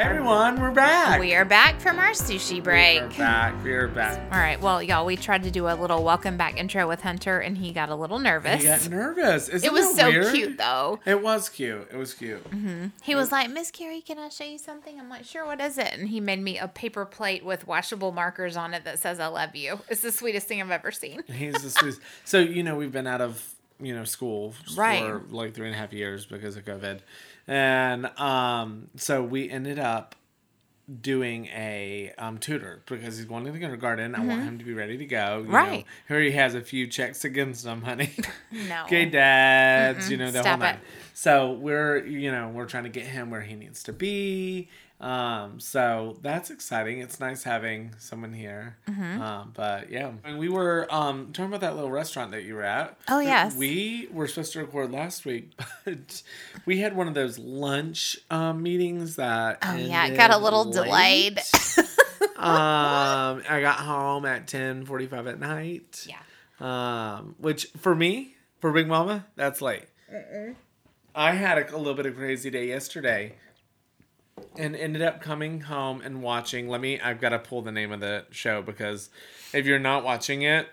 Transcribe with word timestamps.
Hey 0.00 0.06
everyone, 0.06 0.58
we're 0.58 0.70
back. 0.70 1.20
We 1.20 1.34
are 1.34 1.44
back 1.44 1.78
from 1.78 1.98
our 1.98 2.12
sushi 2.12 2.64
break. 2.64 3.02
We're 3.02 3.18
back. 3.18 3.62
We're 3.62 3.86
back. 3.86 4.18
All 4.32 4.38
right. 4.38 4.58
Well, 4.58 4.82
y'all, 4.82 5.04
we 5.04 5.14
tried 5.14 5.42
to 5.42 5.50
do 5.50 5.68
a 5.68 5.76
little 5.76 6.02
welcome 6.02 6.38
back 6.38 6.58
intro 6.58 6.88
with 6.88 7.02
Hunter, 7.02 7.38
and 7.38 7.58
he 7.58 7.70
got 7.70 7.90
a 7.90 7.94
little 7.94 8.18
nervous. 8.18 8.62
He 8.62 8.66
got 8.66 8.88
nervous. 8.88 9.50
Isn't 9.50 9.66
it 9.68 9.70
was 9.70 9.94
so 9.94 10.08
weird? 10.08 10.34
cute, 10.34 10.56
though. 10.56 11.00
It 11.04 11.22
was 11.22 11.50
cute. 11.50 11.86
It 11.92 11.98
was 11.98 12.14
cute. 12.14 12.42
Mm-hmm. 12.50 12.86
He 13.02 13.14
was 13.14 13.30
like, 13.30 13.50
Miss 13.50 13.70
Carrie, 13.70 14.00
can 14.00 14.18
I 14.18 14.30
show 14.30 14.44
you 14.44 14.56
something? 14.56 14.98
I'm 14.98 15.10
like, 15.10 15.26
sure, 15.26 15.44
what 15.44 15.60
is 15.60 15.76
it? 15.76 15.92
And 15.92 16.08
he 16.08 16.18
made 16.18 16.40
me 16.40 16.56
a 16.56 16.66
paper 16.66 17.04
plate 17.04 17.44
with 17.44 17.66
washable 17.66 18.10
markers 18.10 18.56
on 18.56 18.72
it 18.72 18.84
that 18.84 19.00
says, 19.00 19.20
I 19.20 19.26
love 19.26 19.54
you. 19.54 19.80
It's 19.90 20.00
the 20.00 20.12
sweetest 20.12 20.46
thing 20.46 20.62
I've 20.62 20.70
ever 20.70 20.92
seen. 20.92 21.24
He's 21.30 21.62
the 21.62 21.68
sweetest. 21.68 22.00
So 22.24 22.38
you 22.38 22.62
know 22.62 22.74
we've 22.74 22.90
been 22.90 23.06
out 23.06 23.20
of 23.20 23.54
you 23.78 23.94
know 23.94 24.04
school 24.04 24.54
Right. 24.76 25.02
for 25.02 25.22
like 25.30 25.52
three 25.54 25.66
and 25.66 25.74
a 25.74 25.78
half 25.78 25.92
years 25.92 26.24
because 26.24 26.56
of 26.56 26.64
COVID, 26.64 27.00
and 27.50 28.06
um, 28.18 28.88
so 28.96 29.22
we 29.22 29.50
ended 29.50 29.78
up 29.80 30.14
doing 31.02 31.46
a 31.46 32.12
um, 32.18 32.38
tutor 32.38 32.82
because 32.86 33.16
he's 33.16 33.26
going 33.26 33.44
to 33.44 33.52
the 33.52 33.58
kindergarten. 33.58 34.14
I 34.14 34.24
want 34.24 34.42
him 34.42 34.58
to 34.58 34.64
be 34.64 34.72
ready 34.72 34.96
to 34.98 35.04
go. 35.04 35.38
You 35.38 35.44
Mm-hmm. 35.44 35.54
Right. 35.54 35.78
Know, 35.80 35.84
here 36.16 36.20
he 36.20 36.30
has 36.32 36.54
a 36.54 36.60
few 36.60 36.86
checks 36.86 37.24
against 37.24 37.64
him, 37.66 37.82
honey. 37.82 38.10
No. 38.50 38.84
Gay 38.88 39.04
dads, 39.06 40.10
you 40.10 40.16
know, 40.16 40.30
the 40.30 40.40
Stop 40.40 40.46
whole 40.46 40.58
nine. 40.58 40.74
it. 40.76 40.80
So 41.14 41.52
we're, 41.52 42.04
you 42.06 42.32
know, 42.32 42.48
we're 42.48 42.66
trying 42.66 42.84
to 42.84 42.88
get 42.90 43.04
him 43.06 43.30
where 43.30 43.42
he 43.42 43.54
needs 43.54 43.82
to 43.84 43.92
be. 43.92 44.68
Um, 45.00 45.60
so 45.60 46.18
that's 46.20 46.50
exciting. 46.50 46.98
It's 46.98 47.18
nice 47.18 47.42
having 47.42 47.94
someone 47.98 48.34
here. 48.34 48.76
Mm-hmm. 48.86 49.22
Um, 49.22 49.52
but 49.54 49.90
yeah, 49.90 50.12
and 50.24 50.38
we 50.38 50.50
were 50.50 50.86
um 50.90 51.32
talking 51.32 51.46
about 51.46 51.62
that 51.62 51.74
little 51.74 51.90
restaurant 51.90 52.32
that 52.32 52.44
you 52.44 52.54
were 52.54 52.64
at. 52.64 52.98
Oh, 53.08 53.20
yes. 53.20 53.56
we 53.56 54.08
were 54.12 54.28
supposed 54.28 54.52
to 54.52 54.60
record 54.60 54.92
last 54.92 55.24
week, 55.24 55.52
but 55.84 56.22
we 56.66 56.78
had 56.80 56.94
one 56.94 57.08
of 57.08 57.14
those 57.14 57.38
lunch 57.38 58.18
um 58.30 58.62
meetings 58.62 59.16
that. 59.16 59.58
Oh, 59.62 59.74
yeah. 59.74 60.06
It 60.06 60.16
got 60.16 60.30
a 60.30 60.38
little 60.38 60.64
late. 60.64 60.74
delayed. 60.74 61.38
um, 62.36 63.42
I 63.48 63.60
got 63.62 63.76
home 63.76 64.26
at 64.26 64.46
ten 64.46 64.84
forty 64.84 65.06
five 65.06 65.26
at 65.26 65.40
night. 65.40 66.06
Yeah. 66.06 66.18
Um, 66.60 67.36
which 67.38 67.68
for 67.78 67.94
me, 67.94 68.34
for 68.60 68.70
Big 68.70 68.86
Mama, 68.86 69.26
that's 69.34 69.62
late. 69.62 69.84
I 71.14 71.32
had 71.32 71.56
a, 71.56 71.74
a 71.74 71.78
little 71.78 71.94
bit 71.94 72.04
of 72.04 72.16
crazy 72.16 72.50
day 72.50 72.68
yesterday, 72.68 73.34
and 74.56 74.74
ended 74.76 75.02
up 75.02 75.20
coming 75.20 75.60
home 75.62 76.00
and 76.02 76.22
watching. 76.22 76.68
Let 76.68 76.80
me. 76.80 77.00
I've 77.00 77.20
got 77.20 77.30
to 77.30 77.38
pull 77.38 77.62
the 77.62 77.72
name 77.72 77.92
of 77.92 78.00
the 78.00 78.24
show 78.30 78.62
because 78.62 79.10
if 79.52 79.66
you're 79.66 79.78
not 79.78 80.04
watching 80.04 80.42
it, 80.42 80.68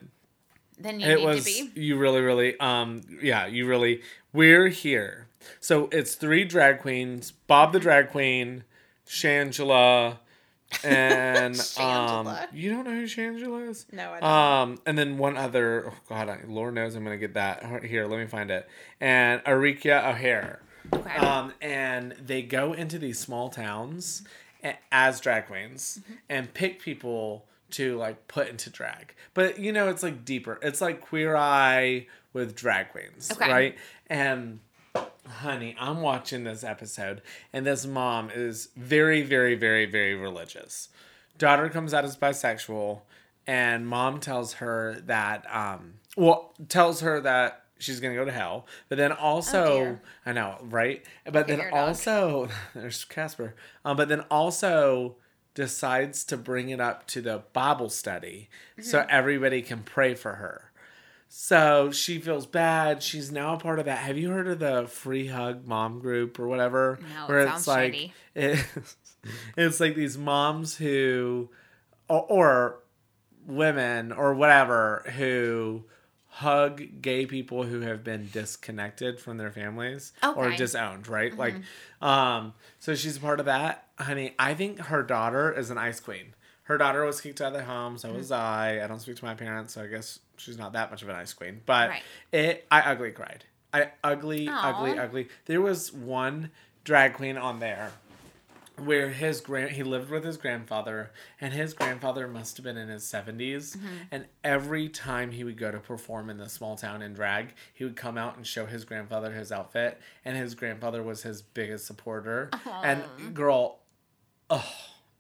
Then 0.80 1.00
you 1.00 1.08
it 1.08 1.16
need 1.18 1.26
was 1.26 1.46
to 1.46 1.66
be. 1.74 1.82
you 1.82 1.98
really 1.98 2.22
really 2.22 2.60
um 2.60 3.02
yeah 3.22 3.46
you 3.48 3.66
really 3.68 4.02
we're 4.34 4.68
here. 4.68 5.28
So 5.60 5.88
it's 5.92 6.16
three 6.16 6.44
drag 6.44 6.80
queens: 6.80 7.32
Bob 7.32 7.72
the 7.74 7.80
drag 7.80 8.10
queen, 8.10 8.64
Shangela, 9.08 10.18
and 10.84 11.56
um 11.80 12.36
you 12.54 12.70
don't 12.72 12.84
know 12.86 12.92
who 12.92 13.06
Shangela 13.06 13.70
is? 13.70 13.86
No, 13.92 14.12
I 14.12 14.20
don't. 14.20 14.30
Um, 14.30 14.78
and 14.86 14.98
then 14.98 15.18
one 15.18 15.38
other. 15.38 15.90
Oh 15.92 15.94
God, 16.10 16.30
I, 16.30 16.40
Lord 16.48 16.74
knows 16.76 16.96
I'm 16.96 17.04
gonna 17.04 17.18
get 17.18 17.34
that 17.36 17.84
here. 17.86 18.06
Let 18.08 18.20
me 18.20 18.26
find 18.28 18.52
it. 18.52 18.68
And 19.00 19.42
Eureka 19.48 20.10
O'Hara. 20.10 20.60
Okay. 20.94 21.16
Um, 21.18 21.54
and 21.62 22.14
they 22.14 22.42
go 22.42 22.74
into 22.74 22.98
these 23.00 23.20
small 23.20 23.50
towns 23.50 24.24
as 24.92 25.20
drag 25.20 25.48
queens 25.48 26.00
Mm-hmm. 26.02 26.14
and 26.30 26.54
pick 26.54 26.82
people 26.82 27.46
to 27.72 27.98
like 27.98 28.28
put 28.28 28.48
into 28.50 28.70
drag. 28.70 29.14
But 29.34 29.60
you 29.60 29.72
know, 29.72 29.90
it's 29.90 30.04
like 30.04 30.24
deeper. 30.26 30.60
It's 30.62 30.82
like 30.82 31.02
Queer 31.02 31.36
Eye 31.36 32.08
with 32.34 32.56
drag 32.56 32.90
queens, 32.92 33.32
Okay. 33.32 33.52
right? 33.52 33.76
And 34.10 34.60
honey, 35.28 35.76
I'm 35.80 36.02
watching 36.02 36.44
this 36.46 36.64
episode, 36.64 37.22
and 37.52 37.66
this 37.66 37.86
mom 37.86 38.30
is 38.34 38.70
very, 38.78 39.22
very, 39.22 39.56
very, 39.56 39.86
very 39.86 40.16
religious. 40.16 40.90
Daughter 41.38 41.70
comes 41.70 41.94
out 41.94 42.06
as 42.06 42.16
bisexual, 42.18 43.02
and 43.46 43.88
mom 43.88 44.20
tells 44.20 44.54
her 44.54 45.02
that, 45.06 45.46
um, 45.54 45.96
well, 46.16 46.54
tells 46.70 47.02
her 47.02 47.20
that 47.22 47.64
she's 47.80 48.00
gonna 48.00 48.16
go 48.16 48.26
to 48.26 48.32
hell, 48.32 48.66
but 48.90 48.98
then 48.98 49.12
also, 49.12 49.66
Oh. 49.80 50.00
I 50.26 50.34
know, 50.34 50.58
right? 50.64 51.04
But 51.32 51.48
then 51.48 51.62
also, 51.72 52.50
there's 52.76 53.04
Casper, 53.06 53.56
um, 53.86 53.98
but 53.98 54.10
then 54.10 54.22
also 54.32 55.16
decides 55.54 56.24
to 56.26 56.38
bring 56.38 56.70
it 56.70 56.80
up 56.80 57.08
to 57.08 57.22
the 57.22 57.44
Bible 57.54 57.90
study 57.90 58.50
so 58.80 59.00
Mm-hmm. 59.00 59.08
everybody 59.10 59.62
can 59.62 59.82
pray 59.84 60.14
for 60.16 60.34
her. 60.36 60.72
So 61.30 61.92
she 61.92 62.20
feels 62.20 62.46
bad. 62.46 63.04
She's 63.04 63.32
now 63.32 63.56
a 63.56 63.60
part 63.60 63.80
of 63.80 63.86
that. 63.86 63.98
Have 63.98 64.18
you 64.18 64.30
heard 64.30 64.48
of 64.48 64.60
the 64.60 64.88
Free 64.88 65.28
Hug 65.28 65.68
Mom 65.68 66.00
group 66.00 66.40
or 66.40 66.48
whatever? 66.48 67.00
No, 67.28 67.36
it 67.36 67.48
sounds 67.48 67.68
like 67.68 68.12
it- 68.36 68.66
it's 69.58 69.80
like 69.82 69.96
these 69.96 70.18
moms 70.18 70.78
who, 70.78 71.50
or, 72.08 72.22
or 72.30 72.80
women 73.46 74.12
or 74.14 74.34
whatever 74.34 75.04
who 75.18 75.84
hug 76.38 77.02
gay 77.02 77.26
people 77.26 77.64
who 77.64 77.82
have 77.82 78.04
been 78.04 78.30
disconnected 78.32 79.20
from 79.20 79.38
their 79.38 79.50
families 79.52 80.14
or 80.36 80.52
disowned, 80.52 81.08
right? 81.08 81.36
Like, 81.36 81.56
um, 82.02 82.54
so 82.80 82.94
she's 82.94 83.18
a 83.18 83.20
part 83.20 83.40
of 83.40 83.48
that. 83.48 83.86
Honey, 83.98 84.36
I 84.38 84.54
think 84.54 84.80
her 84.80 85.02
daughter 85.02 85.52
is 85.52 85.72
an 85.72 85.80
ice 85.80 86.00
queen. 86.00 86.36
Her 86.64 86.78
daughter 86.78 87.04
was 87.04 87.22
kicked 87.22 87.42
out 87.42 87.54
of 87.54 87.60
the 87.60 87.64
home, 87.64 87.98
so 87.98 88.12
was 88.14 88.32
I. 88.32 88.84
I 88.84 88.88
don't 88.88 89.00
speak 89.00 89.16
to 89.16 89.26
my 89.26 89.34
parents, 89.34 89.74
so 89.74 89.82
I 89.84 89.88
guess 89.88 90.20
she's 90.38 90.58
not 90.60 90.74
that 90.74 90.92
much 90.92 91.02
of 91.02 91.10
an 91.10 91.16
ice 91.16 91.34
queen. 91.34 91.62
But 91.66 91.90
Right. 91.90 92.04
it, 92.32 92.68
I 92.70 92.82
ugly 92.92 93.12
cried. 93.12 93.46
I 93.74 93.92
ugly, 94.04 94.48
Aw. 94.48 94.70
ugly, 94.76 95.00
ugly. 95.00 95.28
There 95.46 95.62
was 95.62 95.92
one 95.92 96.52
drag 96.84 97.14
queen 97.16 97.38
on 97.38 97.60
there 97.60 97.92
where 98.78 99.10
his 99.10 99.42
grand 99.42 99.72
he 99.72 99.82
lived 99.84 100.10
with 100.10 100.24
his 100.24 100.38
grandfather 100.38 101.12
and 101.42 101.54
his 101.54 101.74
grandfather 101.74 102.28
must 102.28 102.58
have 102.58 102.64
been 102.64 102.78
in 102.78 102.90
his 102.90 103.04
70s 103.04 103.76
Mm-hmm. 103.76 103.88
and 104.12 104.26
every 104.44 104.88
time 104.88 105.32
he 105.32 105.44
would 105.44 105.58
go 105.58 105.72
to 105.72 105.80
perform 105.80 106.30
in 106.30 106.38
the 106.38 106.48
small 106.48 106.76
town 106.76 107.02
in 107.02 107.14
drag 107.14 107.54
he 107.74 107.84
would 107.84 107.96
come 107.96 108.18
out 108.18 108.38
and 108.38 108.46
show 108.46 108.66
his 108.68 108.86
grandfather 108.86 109.32
his 109.34 109.52
outfit 109.52 110.00
and 110.24 110.38
his 110.38 110.54
grandfather 110.56 111.02
was 111.02 111.24
his 111.24 111.42
biggest 111.42 111.86
supporter. 111.88 112.50
And 112.84 113.04
girl 113.34 113.80
oh 114.50 114.72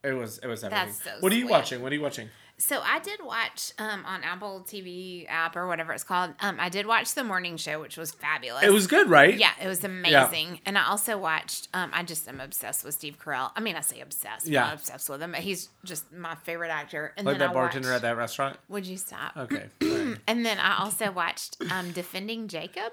it 0.03 0.13
was 0.13 0.37
it 0.39 0.47
was 0.47 0.63
everything. 0.63 0.85
That's 0.87 1.03
so 1.03 1.11
what 1.19 1.31
are 1.31 1.35
you 1.35 1.41
sweet. 1.41 1.51
watching? 1.51 1.81
What 1.81 1.91
are 1.91 1.95
you 1.95 2.01
watching 2.01 2.29
So 2.59 2.81
I 2.83 2.99
did 2.99 3.19
watch 3.23 3.71
um, 3.77 4.03
on 4.05 4.23
Apple 4.23 4.65
TV 4.67 5.25
app 5.29 5.55
or 5.55 5.67
whatever 5.67 5.93
it's 5.93 6.03
called. 6.03 6.33
Um, 6.39 6.57
I 6.59 6.69
did 6.69 6.87
watch 6.87 7.13
the 7.13 7.23
morning 7.23 7.55
show, 7.57 7.79
which 7.79 7.97
was 7.97 8.11
fabulous. 8.11 8.63
it 8.63 8.71
was 8.71 8.87
good 8.87 9.09
right 9.09 9.37
Yeah, 9.37 9.51
it 9.61 9.67
was 9.67 9.83
amazing. 9.83 10.59
And 10.65 10.75
I 10.75 10.87
also 10.87 11.19
watched. 11.19 11.67
Um, 11.73 11.91
I 11.93 12.01
just 12.01 12.27
am 12.27 12.39
obsessed 12.41 12.83
with 12.83 12.95
Steve 12.95 13.17
Carell. 13.23 13.51
I 13.55 13.59
mean, 13.59 13.75
I 13.75 13.81
say 13.81 13.99
obsessed. 14.01 14.47
Yeah. 14.47 14.65
I'm 14.65 14.73
obsessed 14.73 15.07
with 15.07 15.21
him, 15.21 15.33
but 15.33 15.41
he's 15.41 15.69
just 15.85 16.11
my 16.11 16.33
favorite 16.33 16.71
actor. 16.71 17.13
And 17.15 17.27
like 17.27 17.35
then 17.35 17.39
that 17.47 17.51
I 17.51 17.53
bartender 17.53 17.89
watched, 17.89 17.95
at 17.97 18.01
that 18.09 18.17
restaurant 18.17 18.57
Would 18.69 18.87
you 18.87 18.97
stop? 18.97 19.37
okay. 19.37 19.65
And 20.27 20.45
then 20.45 20.57
I 20.57 20.79
also 20.79 21.11
watched 21.11 21.57
um, 21.71 21.91
Defending 21.91 22.47
Jacob 22.47 22.91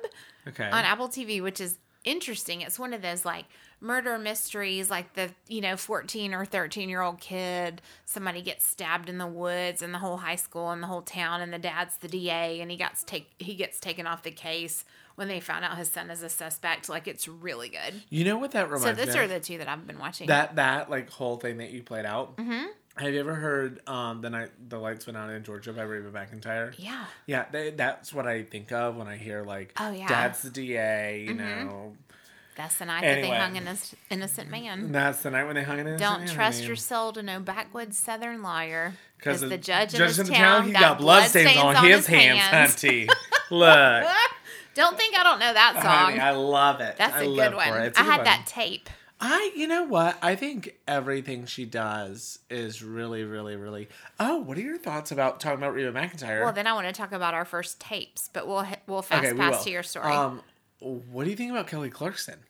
okay 0.48 0.64
on 0.64 0.84
Apple 0.84 1.08
TV, 1.08 1.42
which 1.42 1.60
is 1.60 1.78
interesting. 2.04 2.60
It's 2.60 2.78
one 2.78 2.92
of 2.92 3.03
those 3.03 3.24
like 3.24 3.47
murder 3.84 4.19
mysteries, 4.19 4.91
like 4.91 5.12
the 5.15 5.31
you 5.49 5.61
know 5.61 5.77
fourteen 5.77 6.34
or 6.34 6.45
thirteen 6.45 6.89
year 6.89 7.03
old 7.03 7.21
kid, 7.21 7.81
somebody 8.05 8.43
gets 8.43 8.67
stabbed 8.67 9.09
in 9.09 9.19
the 9.19 9.27
woods, 9.27 9.83
and 9.83 9.95
the 9.95 9.99
whole 9.99 10.17
high 10.17 10.37
school 10.37 10.71
and 10.71 10.83
the 10.83 10.87
whole 10.87 11.03
town, 11.03 11.41
and 11.41 11.53
the 11.53 11.59
dad's 11.59 11.97
the 11.99 12.09
DA, 12.09 12.61
and 12.61 12.71
he 12.71 12.77
gets 12.77 13.05
take 13.05 13.31
he 13.39 13.55
gets 13.55 13.78
taken 13.78 14.06
off 14.06 14.22
the 14.22 14.31
case 14.33 14.84
when 15.17 15.28
they 15.28 15.39
found 15.39 15.65
out 15.65 15.77
his 15.78 15.89
son 15.91 16.11
is 16.11 16.22
a 16.25 16.28
suspect. 16.28 16.89
Like 16.89 17.06
it's 17.06 17.28
really 17.28 17.69
good. 17.69 18.03
you 18.11 18.25
know 18.25 18.39
what 18.39 18.50
that 18.53 18.69
reminds 18.71 18.84
So 18.84 18.91
me 18.91 19.05
those 19.05 19.15
of? 19.15 19.21
are 19.21 19.28
the 19.28 19.39
two 19.41 19.59
that 19.59 19.69
I've 19.69 19.87
been 19.87 19.99
watching. 20.01 20.27
that 20.28 20.56
that 20.56 20.91
like 20.91 21.11
whole 21.11 21.37
thing 21.37 21.59
that 21.59 21.71
you 21.71 21.83
played 21.83 22.06
out. 22.06 22.37
Mm-hmm. 22.37 22.65
Have 22.97 23.12
you 23.12 23.19
ever 23.21 23.34
heard 23.34 23.81
um 23.89 24.21
the 24.21 24.31
night 24.31 24.51
the 24.69 24.78
lights 24.78 25.05
went 25.06 25.16
out 25.16 25.28
in 25.31 25.43
Georgia 25.43 25.72
by 25.72 25.83
Reba 25.83 26.11
McEntire? 26.11 26.75
yeah. 26.78 27.05
Yeah, 27.27 27.45
they, 27.51 27.71
that's 27.71 28.12
what 28.12 28.27
I 28.27 28.43
think 28.45 28.71
of 28.72 28.97
when 28.97 29.09
I 29.09 29.16
hear 29.16 29.43
like, 29.43 29.72
Oh, 29.81 29.91
yeah. 29.91 30.06
Dad's 30.09 30.43
the 30.43 30.51
DA, 30.51 31.25
you 31.27 31.34
know. 31.34 31.95
That's 32.56 32.76
the 32.76 32.84
night 32.84 33.03
Anyway. 33.03 33.22
that 33.28 33.34
they 33.34 33.37
hung 33.41 33.56
an 33.56 33.62
innocent- 33.65 34.00
innocent 34.10 34.50
man. 34.50 34.92
That's 34.92 35.22
the 35.22 35.31
night 35.31 35.44
when 35.44 35.56
they 35.56 35.65
hung 35.65 35.81
it 35.81 35.87
in. 35.87 35.97
Don't 35.98 36.28
trust 36.28 36.65
your 36.65 36.76
soul 36.76 37.12
to 37.15 37.22
no 37.22 37.41
backwoods 37.41 37.97
southern 37.98 38.42
liar. 38.42 38.95
because 39.18 39.41
the 39.41 39.59
judge 39.59 39.95
in 39.95 40.01
this 40.01 40.16
town, 40.28 40.66
he 40.66 40.72
got, 40.72 40.80
got 40.80 40.98
bloodstains 40.98 41.56
on, 41.56 41.84
his 41.84 42.06
hands, 42.06 42.41
hands. 42.41 42.74
hunty. 42.77 43.09
Look, 43.51 44.06
Don't 44.74 44.97
think 44.97 45.18
I 45.18 45.22
don't 45.22 45.39
know 45.39 45.53
that 45.53 45.72
song. 45.83 45.84
honey, 45.84 46.18
I 46.21 46.30
love 46.33 46.80
it. 46.80 46.97
That's 46.97 47.15
I 47.15 47.22
a 47.22 47.27
good 47.27 47.54
one. 47.54 47.68
it. 47.68 47.72
A 47.72 47.77
I 47.77 47.89
good 47.89 47.97
had 47.97 48.16
one. 48.18 48.24
that 48.24 48.47
tape. 48.47 48.89
I, 49.21 49.53
you 49.56 49.66
know 49.66 49.84
what? 49.84 50.18
I 50.21 50.34
think 50.34 50.74
everything 50.89 51.47
she 51.47 51.65
does 51.65 52.41
is 52.51 52.83
really, 52.83 53.22
really, 53.24 53.56
really. 53.56 53.89
Oh, 54.21 54.39
what 54.39 54.59
are 54.59 54.60
your 54.60 54.77
thoughts 54.77 55.12
about 55.12 55.41
talking 55.41 55.59
about 55.59 55.72
Reba 55.74 55.92
McEntire? 55.92 56.42
Well, 56.42 56.53
then 56.53 56.66
I 56.66 56.72
want 56.74 56.86
to 56.89 56.92
talk 56.92 57.12
about 57.12 57.33
our 57.33 57.45
first 57.45 57.80
tapes, 57.80 58.28
but 58.33 58.47
we'll 58.47 58.66
we'll 58.86 59.03
fast 59.03 59.24
okay, 59.27 59.36
pass 59.36 59.59
will. 59.59 59.65
to 59.65 59.71
your 59.71 59.83
story. 59.83 60.12
Um, 60.12 60.42
what 60.80 61.24
do 61.24 61.30
you 61.30 61.36
think 61.36 61.50
about 61.50 61.66
Kelly 61.66 61.91
Clarkson? 61.91 62.41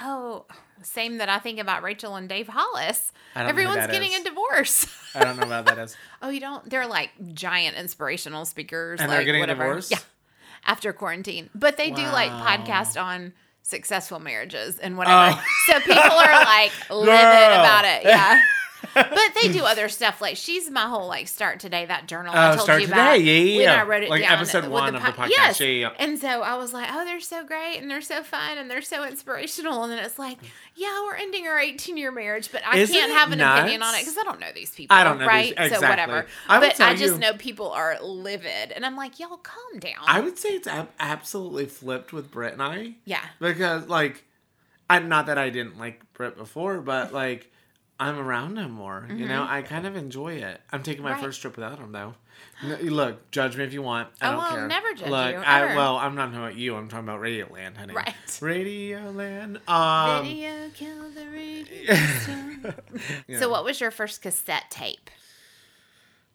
oh, 0.00 0.44
same 0.82 1.18
that 1.18 1.28
I 1.28 1.38
think 1.38 1.58
about 1.58 1.82
Rachel 1.82 2.16
and 2.16 2.28
Dave 2.28 2.48
Hollis. 2.48 3.12
I 3.34 3.40
don't 3.40 3.46
know 3.46 3.50
Everyone's 3.50 3.86
getting 3.86 4.12
is. 4.12 4.20
a 4.20 4.24
divorce. 4.24 4.86
I 5.14 5.24
don't 5.24 5.36
know 5.36 5.44
about 5.44 5.66
that 5.66 5.78
is. 5.78 5.96
oh, 6.22 6.28
you 6.28 6.40
don't? 6.40 6.68
They're 6.68 6.86
like 6.86 7.10
giant 7.32 7.76
inspirational 7.76 8.44
speakers. 8.44 9.00
And 9.00 9.08
like, 9.08 9.18
they're 9.18 9.24
getting 9.24 9.40
a 9.40 9.42
whatever. 9.42 9.64
divorce? 9.64 9.90
Yeah. 9.90 9.98
After 10.66 10.92
quarantine, 10.94 11.50
but 11.54 11.76
they 11.76 11.90
do 11.90 12.02
like 12.02 12.30
podcast 12.30 13.00
on 13.00 13.34
successful 13.60 14.18
marriages 14.18 14.78
and 14.78 14.96
whatever. 14.96 15.38
Oh. 15.38 15.44
So 15.66 15.78
people 15.80 16.00
are 16.00 16.44
like 16.44 16.72
livid 16.90 17.08
about 17.12 17.84
it. 17.84 18.04
Yeah. 18.04 18.40
But 18.94 19.18
they 19.40 19.52
do 19.52 19.64
other 19.64 19.88
stuff. 19.88 20.20
Like 20.20 20.36
she's 20.36 20.70
my 20.70 20.82
whole 20.88 21.06
like 21.08 21.28
start 21.28 21.60
today 21.60 21.84
that 21.86 22.06
journal 22.06 22.32
I 22.34 22.52
Oh, 22.52 22.54
told 22.56 22.64
Start 22.64 22.80
you 22.82 22.86
Today. 22.86 23.00
about. 23.00 23.20
Yeah, 23.22 23.32
yeah, 23.32 23.56
when 23.56 23.62
yeah. 23.62 23.80
I 23.80 23.84
wrote 23.84 24.02
it 24.04 24.10
Like 24.10 24.22
down 24.22 24.32
episode 24.32 24.66
one 24.68 24.94
of 24.94 25.02
the 25.02 25.08
podcast. 25.08 25.28
Yes. 25.30 25.60
Yeah, 25.60 25.66
yeah. 25.68 25.90
And 25.98 26.18
so 26.18 26.28
I 26.42 26.56
was 26.56 26.72
like, 26.72 26.88
oh, 26.92 27.04
they're 27.04 27.20
so 27.20 27.44
great 27.44 27.78
and 27.78 27.90
they're 27.90 28.00
so 28.00 28.22
fun 28.22 28.58
and 28.58 28.70
they're 28.70 28.82
so 28.82 29.04
inspirational. 29.04 29.82
And 29.84 29.92
then 29.92 29.98
it's 30.04 30.18
like, 30.18 30.38
yeah, 30.76 31.02
we're 31.04 31.16
ending 31.16 31.46
our 31.46 31.58
18 31.58 31.96
year 31.96 32.10
marriage, 32.10 32.50
but 32.52 32.62
I 32.66 32.78
Isn't 32.78 32.94
can't 32.94 33.12
have 33.12 33.32
an 33.32 33.40
opinion 33.40 33.82
on 33.82 33.94
it 33.94 34.00
because 34.00 34.16
I 34.18 34.22
don't 34.24 34.40
know 34.40 34.52
these 34.54 34.70
people. 34.74 34.96
I 34.96 35.04
don't 35.04 35.18
know 35.18 35.26
right? 35.26 35.54
these- 35.56 35.70
So 35.72 35.80
whatever. 35.80 36.26
I 36.48 36.60
but 36.60 36.80
I 36.80 36.94
just 36.94 37.14
you- 37.14 37.20
know 37.20 37.32
people 37.34 37.70
are 37.70 37.98
livid, 38.02 38.72
and 38.72 38.84
I'm 38.86 38.96
like, 38.96 39.18
y'all 39.18 39.36
calm 39.38 39.78
down. 39.78 39.94
I 40.06 40.20
would 40.20 40.38
say 40.38 40.50
it's 40.50 40.66
ab- 40.66 40.90
absolutely 41.00 41.66
flipped 41.66 42.12
with 42.12 42.30
Britt 42.30 42.52
and 42.54 42.62
I. 42.62 42.94
yeah. 43.04 43.20
because 43.40 43.88
like 43.88 44.24
I'm 44.90 45.08
not 45.08 45.26
that 45.26 45.38
I 45.38 45.50
didn't 45.50 45.78
like 45.78 46.00
Brit 46.12 46.36
before, 46.36 46.78
but 46.80 47.12
like 47.12 47.50
I'm 48.00 48.18
around 48.18 48.56
him 48.56 48.72
more. 48.72 49.06
You 49.14 49.26
know, 49.28 49.46
I 49.48 49.62
kind 49.62 49.86
of 49.86 49.94
enjoy 49.96 50.34
it. 50.34 50.60
I'm 50.72 50.82
taking 50.82 51.02
my 51.04 51.10
Mm-hmm. 51.12 51.20
Right. 51.20 51.26
first 51.26 51.40
trip 51.40 51.56
without 51.56 51.78
him 51.78 51.92
though. 51.92 52.14
No, 52.66 52.76
look, 52.76 53.30
judge 53.30 53.56
me 53.56 53.62
if 53.64 53.72
you 53.72 53.82
want. 53.82 54.08
I 54.20 54.28
Oh, 54.28 54.32
don't 54.40 54.50
care. 54.50 54.66
never 54.68 54.92
judge 54.94 55.08
look, 55.10 55.32
you, 55.34 55.40
I, 55.40 55.62
ever. 55.62 55.76
well, 55.76 55.96
I'm 55.96 56.14
not 56.16 56.26
talking 56.26 56.40
about 56.40 56.56
you. 56.56 56.74
I'm 56.74 56.88
talking 56.88 57.04
about 57.04 57.20
Radio 57.20 57.46
Land, 57.52 57.76
honey. 57.76 57.94
Right. 57.94 58.12
Radioland. 58.26 59.68
Um, 59.68 60.24
Video 60.26 60.70
kill 60.74 61.08
the 61.10 61.28
radio 61.28 61.94
yeah. 63.28 63.38
So, 63.38 63.48
what 63.48 63.64
was 63.64 63.80
your 63.80 63.90
first 63.92 64.22
cassette 64.22 64.70
tape? 64.70 65.08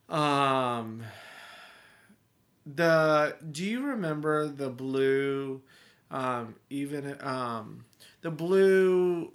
Um, 0.07 1.03
the 2.65 3.35
do 3.51 3.63
you 3.65 3.85
remember 3.85 4.47
the 4.47 4.69
blue, 4.69 5.61
um, 6.11 6.55
even 6.69 7.17
um, 7.21 7.85
the 8.21 8.31
blue. 8.31 9.33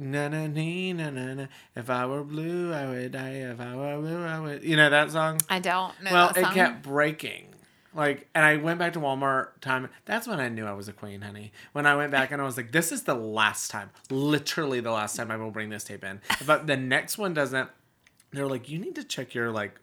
Na 0.00 0.28
na 0.28 0.46
nee, 0.46 0.94
na 0.94 1.10
na 1.10 1.34
na. 1.34 1.46
If 1.76 1.90
I 1.90 2.06
were 2.06 2.24
blue, 2.24 2.72
I 2.72 2.88
would 2.88 3.12
die. 3.12 3.32
If 3.32 3.60
I 3.60 3.76
were 3.76 3.98
blue, 3.98 4.24
I 4.24 4.40
would. 4.40 4.64
You 4.64 4.74
know 4.76 4.88
that 4.88 5.10
song? 5.10 5.38
I 5.50 5.58
don't 5.58 5.92
know. 6.02 6.10
well, 6.10 6.30
it 6.30 6.40
song. 6.40 6.54
kept 6.54 6.82
breaking. 6.82 7.48
Like, 7.94 8.26
and 8.34 8.42
I 8.42 8.56
went 8.56 8.78
back 8.78 8.94
to 8.94 8.98
Walmart 8.98 9.60
time. 9.60 9.90
That's 10.06 10.26
when 10.26 10.40
I 10.40 10.48
knew 10.48 10.64
I 10.64 10.72
was 10.72 10.88
a 10.88 10.94
queen, 10.94 11.20
honey. 11.20 11.52
When 11.72 11.84
I 11.84 11.96
went 11.96 12.12
back 12.12 12.30
and 12.30 12.40
I 12.40 12.46
was 12.46 12.56
like, 12.56 12.72
this 12.72 12.92
is 12.92 13.02
the 13.02 13.14
last 13.14 13.70
time, 13.70 13.90
literally 14.08 14.80
the 14.80 14.90
last 14.90 15.16
time 15.16 15.30
I 15.30 15.36
will 15.36 15.50
bring 15.50 15.68
this 15.68 15.84
tape 15.84 16.02
in. 16.02 16.22
But 16.46 16.66
the 16.66 16.78
next 16.78 17.18
one 17.18 17.34
doesn't. 17.34 17.68
They're 18.32 18.46
like, 18.46 18.70
you 18.70 18.78
need 18.78 18.94
to 18.94 19.04
check 19.04 19.34
your 19.34 19.50
like 19.50 19.78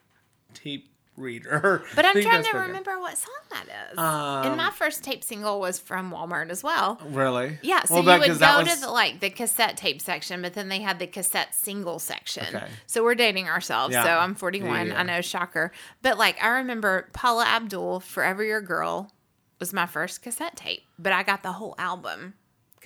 tape 0.56 0.90
reader. 1.18 1.84
But 1.96 2.06
I'm 2.06 2.22
trying 2.22 2.44
to 2.44 2.58
remember 2.58 3.00
what 3.00 3.18
song 3.18 3.34
that 3.50 3.66
is. 3.92 3.98
Um, 3.98 4.46
and 4.48 4.58
my 4.58 4.70
first 4.72 5.04
tape 5.04 5.24
single 5.24 5.60
was 5.60 5.80
from 5.80 6.12
Walmart 6.12 6.50
as 6.50 6.64
well. 6.64 7.00
Really? 7.10 7.58
Yeah, 7.62 7.84
so 7.84 7.96
Well, 7.96 8.04
you 8.04 8.20
would 8.30 8.40
go 8.40 8.60
was- 8.60 8.74
to 8.76 8.80
the 8.82 8.90
like 8.90 9.20
the 9.20 9.30
cassette 9.30 9.78
tape 9.78 10.02
section, 10.02 10.42
but 10.42 10.54
then 10.54 10.70
they 10.70 10.80
had 10.80 11.00
the 11.00 11.08
cassette 11.08 11.56
single 11.56 12.00
section. 12.00 12.56
Okay. 12.56 12.68
So 12.86 13.04
we're 13.04 13.16
dating 13.16 13.48
ourselves. 13.50 13.94
Yeah. 13.94 14.04
So 14.04 14.10
I'm 14.12 14.36
41. 14.36 14.70
Yeah, 14.88 14.94
yeah. 14.94 15.00
I 15.00 15.04
know, 15.04 15.22
shocker. 15.22 15.72
But 16.02 16.18
like 16.18 16.42
I 16.42 16.50
remember 16.60 17.10
Paula 17.14 17.46
Abdul, 17.46 18.00
"Forever 18.02 18.44
Your 18.44 18.62
Girl," 18.62 19.12
was 19.60 19.74
my 19.74 19.86
first 19.88 20.22
cassette 20.22 20.56
tape, 20.56 20.84
but 21.00 21.14
I 21.14 21.24
got 21.24 21.42
the 21.44 21.54
whole 21.54 21.74
album 21.80 22.36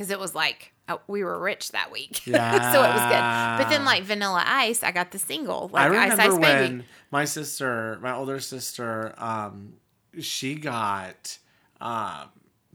because 0.02 0.10
it 0.10 0.20
was 0.20 0.34
like 0.34 0.74
oh, 0.90 1.00
we 1.08 1.24
were 1.24 1.38
rich 1.40 1.72
that 1.74 1.92
week, 1.92 2.16
so 2.26 2.32
it 2.32 2.34
was 2.34 2.42
good. 2.42 3.60
But 3.64 3.70
then 3.70 3.86
like 3.86 4.02
Vanilla 4.02 4.44
Ice, 4.48 4.82
I 4.82 4.92
got 4.92 5.12
the 5.12 5.20
single, 5.20 5.70
I 5.76 5.90
like 5.90 6.00
Ice 6.00 6.12
remember 6.12 6.24
Ice 6.24 6.40
when 6.40 6.72
Baby. 6.78 6.86
my 7.12 7.26
sister, 7.26 8.00
my 8.02 8.14
older 8.14 8.40
sister, 8.40 9.14
um, 9.18 9.74
she 10.20 10.56
got 10.56 11.38
um, 11.80 12.30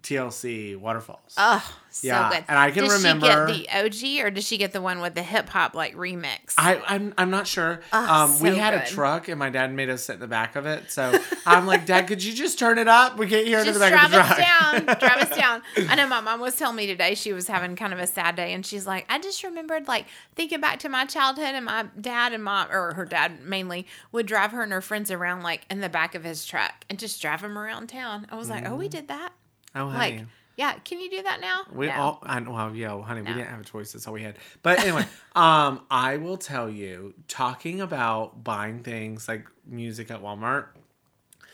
TLC 0.07 0.77
Waterfalls. 0.77 1.35
Oh, 1.37 1.75
so 1.91 2.07
Yeah, 2.07 2.31
good. 2.31 2.45
and 2.47 2.57
I 2.57 2.71
can 2.71 2.85
did 2.85 2.93
remember- 2.93 3.49
she 3.53 3.65
get 3.65 3.83
the 3.93 4.21
OG 4.21 4.25
or 4.27 4.31
did 4.31 4.45
she 4.45 4.57
get 4.57 4.73
the 4.73 4.81
one 4.81 5.01
with 5.01 5.15
the 5.17 5.23
hip 5.23 5.49
hop 5.49 5.75
like 5.75 5.97
remix? 5.97 6.55
I, 6.57 6.81
I'm 6.87 7.13
I'm 7.19 7.31
not 7.31 7.49
sure. 7.49 7.81
Oh, 7.93 8.15
um, 8.25 8.41
we 8.41 8.51
so 8.51 8.55
had 8.57 8.75
a 8.75 8.87
truck, 8.87 9.27
and 9.29 9.39
my 9.39 9.51
dad 9.51 9.73
made 9.75 9.91
us 9.91 10.05
sit 10.05 10.15
in 10.15 10.21
the 10.21 10.29
back 10.29 10.55
of 10.55 10.65
it. 10.65 10.93
So 10.93 11.19
I'm 11.47 11.67
like, 11.67 11.87
Dad, 11.87 12.07
could 12.07 12.23
you 12.23 12.33
just 12.33 12.57
turn 12.59 12.79
it 12.79 12.87
up? 12.87 13.19
We 13.19 13.27
can't 13.27 13.47
hear 13.47 13.59
it 13.59 13.67
in 13.67 13.75
the 13.75 13.81
back 13.81 13.91
drive 13.93 14.05
of 14.05 14.11
the 14.13 14.17
truck. 14.19 14.37
Drive 14.37 14.39
us 14.39 14.87
down. 14.87 15.09
drive 15.09 15.31
us 15.31 15.37
down. 15.37 15.63
I 15.91 15.95
know 15.97 16.07
my 16.07 16.21
mom 16.21 16.41
was 16.41 16.55
telling 16.55 16.77
me 16.77 16.87
today 16.87 17.15
she 17.17 17.33
was 17.33 17.49
having 17.49 17.75
kind 17.75 17.93
of 17.93 17.99
a 17.99 18.07
sad 18.07 18.37
day, 18.37 18.53
and 18.53 18.65
she's 18.65 18.87
like, 18.87 19.07
I 19.09 19.19
just 19.19 19.43
remembered 19.43 19.89
like 19.89 20.07
thinking 20.37 20.61
back 20.61 20.79
to 20.81 20.89
my 20.89 21.05
childhood, 21.05 21.55
and 21.55 21.65
my 21.65 21.87
dad 22.01 22.33
and 22.33 22.45
mom, 22.45 22.71
or 22.71 22.95
her 22.95 23.07
dad 23.07 23.43
mainly, 23.43 23.87
would 24.13 24.27
drive 24.27 24.53
her 24.53 24.63
and 24.63 24.71
her 24.73 24.81
friends 24.81 25.11
around 25.11 25.43
like 25.43 25.67
in 25.69 25.81
the 25.81 25.89
back 25.89 26.15
of 26.15 26.23
his 26.23 26.45
truck 26.47 26.85
and 26.89 26.99
just 26.99 27.21
drive 27.21 27.43
them 27.43 27.59
around 27.59 27.89
town. 27.89 28.27
I 28.31 28.37
was 28.37 28.49
like, 28.49 28.69
oh, 28.69 28.77
we 28.77 28.89
did 28.89 29.09
that. 29.09 29.33
Oh, 29.77 29.89
honey. 29.91 30.19
Like, 30.19 30.27
yeah, 30.57 30.73
can 30.85 31.01
you 31.01 31.11
do 31.11 31.23
that 31.23 31.41
now? 31.41 31.63
We 31.71 31.87
No. 31.89 31.93
all, 31.95 32.19
I, 32.23 32.41
well, 32.41 32.75
yo, 32.75 33.03
honey, 33.03 33.21
we 33.21 33.29
didn't 33.29 33.49
have 33.49 33.61
a 33.61 33.65
choice. 33.65 33.93
That's 33.93 34.07
all 34.07 34.15
we 34.15 34.23
had. 34.23 34.37
But 34.63 34.79
anyway, 34.81 35.05
um, 35.37 35.83
I 35.91 36.17
will 36.17 36.39
tell 36.39 36.71
you, 36.71 37.13
talking 37.29 37.81
about 37.83 38.43
buying 38.43 38.83
things 38.83 39.29
like 39.29 39.47
music 39.67 40.11
at 40.11 40.23
Walmart. 40.23 40.69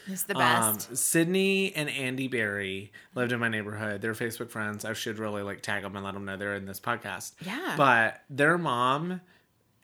it's 0.06 0.22
the 0.22 0.36
Um, 0.38 0.74
best. 0.76 0.96
Sydney 0.96 1.74
and 1.74 1.88
Andy 1.90 2.28
Barry 2.28 2.92
lived 3.16 3.32
in 3.32 3.40
my 3.40 3.48
neighborhood. 3.48 4.02
They're 4.02 4.14
Facebook 4.14 4.50
friends. 4.50 4.84
I 4.84 4.92
should 4.92 5.18
really 5.18 5.42
like 5.42 5.62
tag 5.62 5.82
them 5.82 5.96
and 5.96 6.04
let 6.04 6.14
them 6.14 6.24
know 6.24 6.36
they're 6.36 6.54
in 6.54 6.66
this 6.66 6.78
podcast. 6.80 7.32
Yeah. 7.44 7.74
But 7.76 8.22
their 8.30 8.56
mom 8.56 9.20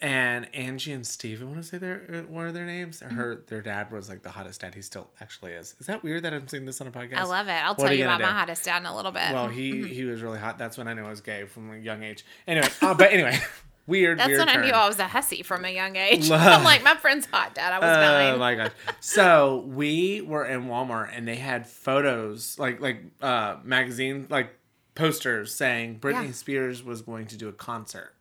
and 0.00 0.52
Angie 0.54 0.92
and 0.92 1.06
Steve, 1.06 1.42
I 1.42 1.44
want 1.44 1.56
to 1.58 1.62
say 1.62 1.78
their 1.78 2.02
uh, 2.12 2.32
what 2.32 2.42
are 2.46 2.52
their 2.52 2.64
names? 2.66 3.00
Mm-hmm. 3.00 3.16
Her 3.16 3.42
their 3.48 3.62
dad 3.62 3.90
was 3.90 4.08
like 4.08 4.22
the 4.22 4.30
hottest 4.30 4.60
dad. 4.60 4.74
He 4.74 4.82
still 4.82 5.10
actually 5.20 5.52
is. 5.52 5.74
Is 5.80 5.86
that 5.86 6.02
weird 6.02 6.22
that 6.24 6.32
I'm 6.32 6.46
saying 6.48 6.66
this 6.66 6.80
on 6.80 6.86
a 6.86 6.90
podcast? 6.90 7.16
I 7.16 7.24
love 7.24 7.48
it. 7.48 7.52
I'll 7.52 7.74
What 7.74 7.86
tell 7.88 7.92
you 7.94 8.04
about 8.04 8.20
gonna 8.20 8.32
my 8.32 8.32
do? 8.32 8.38
hottest 8.38 8.64
dad 8.64 8.78
in 8.78 8.86
a 8.86 8.94
little 8.94 9.12
bit. 9.12 9.32
Well, 9.32 9.48
he 9.48 9.86
he 9.88 10.04
was 10.04 10.22
really 10.22 10.38
hot. 10.38 10.58
That's 10.58 10.78
when 10.78 10.86
I 10.88 10.94
knew 10.94 11.04
I 11.04 11.10
was 11.10 11.20
gay 11.20 11.44
from 11.46 11.72
a 11.72 11.78
young 11.78 12.02
age. 12.02 12.24
Anyway, 12.46 12.68
uh, 12.80 12.94
but 12.94 13.12
anyway, 13.12 13.38
weird. 13.88 14.18
That's 14.18 14.28
weird 14.28 14.38
when 14.40 14.48
I 14.48 14.64
knew. 14.64 14.72
I 14.72 14.86
was 14.86 14.98
a 15.00 15.08
hussy 15.08 15.42
from 15.42 15.64
a 15.64 15.70
young 15.70 15.96
age. 15.96 16.30
I'm 16.30 16.62
like, 16.64 16.84
my 16.84 16.94
friend's 16.94 17.26
hot, 17.26 17.54
dad. 17.54 17.72
I 17.72 17.78
was 17.80 17.88
Oh 17.96 18.00
nine. 18.30 18.38
my 18.38 18.54
gosh! 18.54 18.72
So 19.00 19.64
we 19.66 20.20
were 20.20 20.44
in 20.46 20.66
Walmart 20.66 21.10
and 21.12 21.26
they 21.26 21.36
had 21.36 21.66
photos, 21.66 22.56
like 22.58 22.80
like 22.80 23.02
uh, 23.20 23.56
magazine 23.64 24.26
like 24.30 24.50
posters 24.94 25.54
saying 25.54 25.98
Britney 26.00 26.26
Yeah. 26.26 26.32
Spears 26.32 26.82
was 26.84 27.02
going 27.02 27.26
to 27.28 27.36
do 27.36 27.48
a 27.48 27.52
concert. 27.52 28.14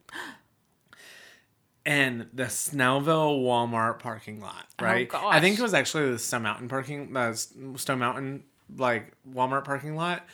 And 1.87 2.27
the 2.33 2.43
Snellville 2.43 3.41
Walmart 3.41 3.99
parking 3.99 4.41
lot, 4.41 4.65
right? 4.79 5.09
I 5.13 5.39
think 5.39 5.57
it 5.57 5.61
was 5.61 5.73
actually 5.73 6.11
the 6.11 6.19
Stone 6.19 6.43
Mountain 6.43 6.67
parking, 6.67 7.15
uh, 7.15 7.33
Stone 7.33 7.99
Mountain 7.99 8.43
like 8.75 9.13
Walmart 9.27 9.63
parking 9.63 9.95
lot. 9.95 10.25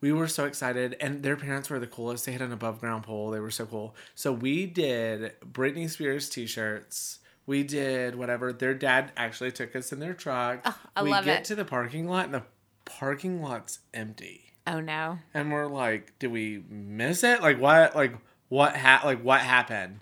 We 0.00 0.12
were 0.12 0.26
so 0.26 0.44
excited, 0.44 0.96
and 1.00 1.22
their 1.22 1.36
parents 1.36 1.70
were 1.70 1.78
the 1.78 1.86
coolest. 1.86 2.26
They 2.26 2.32
had 2.32 2.42
an 2.42 2.52
above 2.52 2.80
ground 2.80 3.04
pool. 3.04 3.30
They 3.30 3.38
were 3.38 3.52
so 3.52 3.64
cool. 3.64 3.94
So 4.16 4.32
we 4.32 4.66
did 4.66 5.34
Britney 5.40 5.88
Spears 5.88 6.28
t 6.28 6.46
shirts. 6.46 7.20
We 7.46 7.62
did 7.62 8.16
whatever. 8.16 8.52
Their 8.52 8.74
dad 8.74 9.12
actually 9.16 9.52
took 9.52 9.76
us 9.76 9.92
in 9.92 10.00
their 10.00 10.14
truck. 10.14 10.62
Oh, 10.64 10.76
I 10.96 11.04
we 11.04 11.10
love 11.10 11.24
get 11.24 11.42
it. 11.42 11.44
to 11.44 11.54
the 11.54 11.64
parking 11.64 12.08
lot, 12.08 12.24
and 12.24 12.34
the 12.34 12.42
parking 12.84 13.40
lot's 13.40 13.78
empty. 13.94 14.52
Oh 14.66 14.80
no. 14.80 15.20
And 15.32 15.52
we're 15.52 15.68
like, 15.68 16.18
did 16.18 16.32
we 16.32 16.64
miss 16.68 17.22
it? 17.22 17.40
Like 17.40 17.60
what? 17.60 17.94
Like 17.94 18.14
what? 18.48 18.76
Ha- 18.76 19.02
like 19.04 19.22
what 19.22 19.40
happened? 19.42 20.00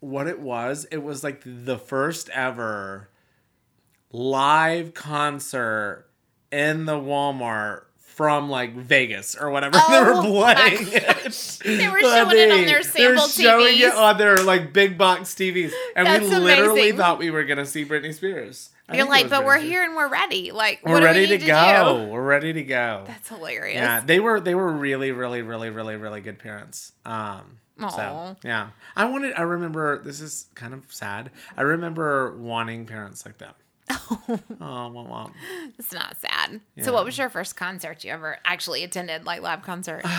What 0.00 0.26
it 0.26 0.40
was? 0.40 0.84
It 0.90 0.98
was 1.02 1.24
like 1.24 1.42
the 1.44 1.78
first 1.78 2.28
ever 2.30 3.08
live 4.12 4.94
concert 4.94 6.06
in 6.52 6.84
the 6.84 6.94
Walmart 6.94 7.82
from 7.98 8.48
like 8.48 8.74
Vegas 8.74 9.34
or 9.36 9.50
whatever 9.50 9.72
they 9.90 10.00
were 10.00 10.12
Oh, 10.14 10.22
playing 10.22 10.88
it. 10.90 11.60
They 11.64 11.88
were 11.88 12.00
showing 12.00 12.38
it 12.38 12.50
on 12.52 12.64
their 12.66 12.82
They 12.82 13.08
were 13.08 13.16
sample 13.18 13.28
showing 13.28 13.78
it 13.78 13.94
on 13.94 14.16
their 14.16 14.36
like 14.38 14.72
big 14.72 14.96
box 14.96 15.34
TVs, 15.34 15.72
and 15.94 16.22
we 16.22 16.28
literally 16.28 16.80
amazing. 16.80 16.96
thought 16.96 17.18
we 17.18 17.30
were 17.30 17.44
gonna 17.44 17.66
see 17.66 17.84
Britney 17.84 18.14
Spears. 18.14 18.70
I 18.88 18.96
You're 18.98 19.08
like, 19.08 19.28
but 19.28 19.44
we're 19.44 19.58
here 19.58 19.82
and 19.82 19.96
we're 19.96 20.08
ready. 20.08 20.52
Like, 20.52 20.80
We're 20.86 21.02
ready 21.02 21.22
we 21.22 21.26
to 21.26 21.38
to 21.38 21.46
go. 21.46 22.06
We're 22.08 22.22
ready 22.24 22.52
to 22.52 22.62
go. 22.62 23.02
That's 23.04 23.28
hilarious. 23.28 23.74
Yeah, 23.74 24.00
they 24.00 24.20
were 24.20 24.38
they 24.40 24.54
were 24.54 24.70
really 24.72 25.10
really 25.10 25.42
really 25.42 25.70
really 25.70 25.96
really 25.96 26.20
good 26.20 26.38
parents. 26.38 26.92
Um 27.04 27.58
so 27.78 28.36
yeah. 28.42 28.68
I 28.96 29.04
wanted 29.06 29.34
I 29.36 29.42
remember 29.42 29.98
this 30.02 30.20
is 30.20 30.46
kind 30.54 30.72
of 30.74 30.84
sad. 30.92 31.30
I 31.56 31.62
remember 31.62 32.36
wanting 32.36 32.86
parents 32.86 33.24
like 33.26 33.38
them. 33.38 33.52
oh, 34.60 34.88
mom, 34.90 34.94
mom. 35.08 35.32
It's 35.78 35.92
not 35.92 36.16
sad. 36.16 36.60
Yeah. 36.74 36.84
So, 36.84 36.92
what 36.92 37.04
was 37.04 37.16
your 37.16 37.28
first 37.28 37.54
concert 37.56 38.02
you 38.02 38.10
ever 38.10 38.38
actually 38.44 38.82
attended, 38.82 39.24
like 39.24 39.42
live 39.42 39.62
concert? 39.62 40.02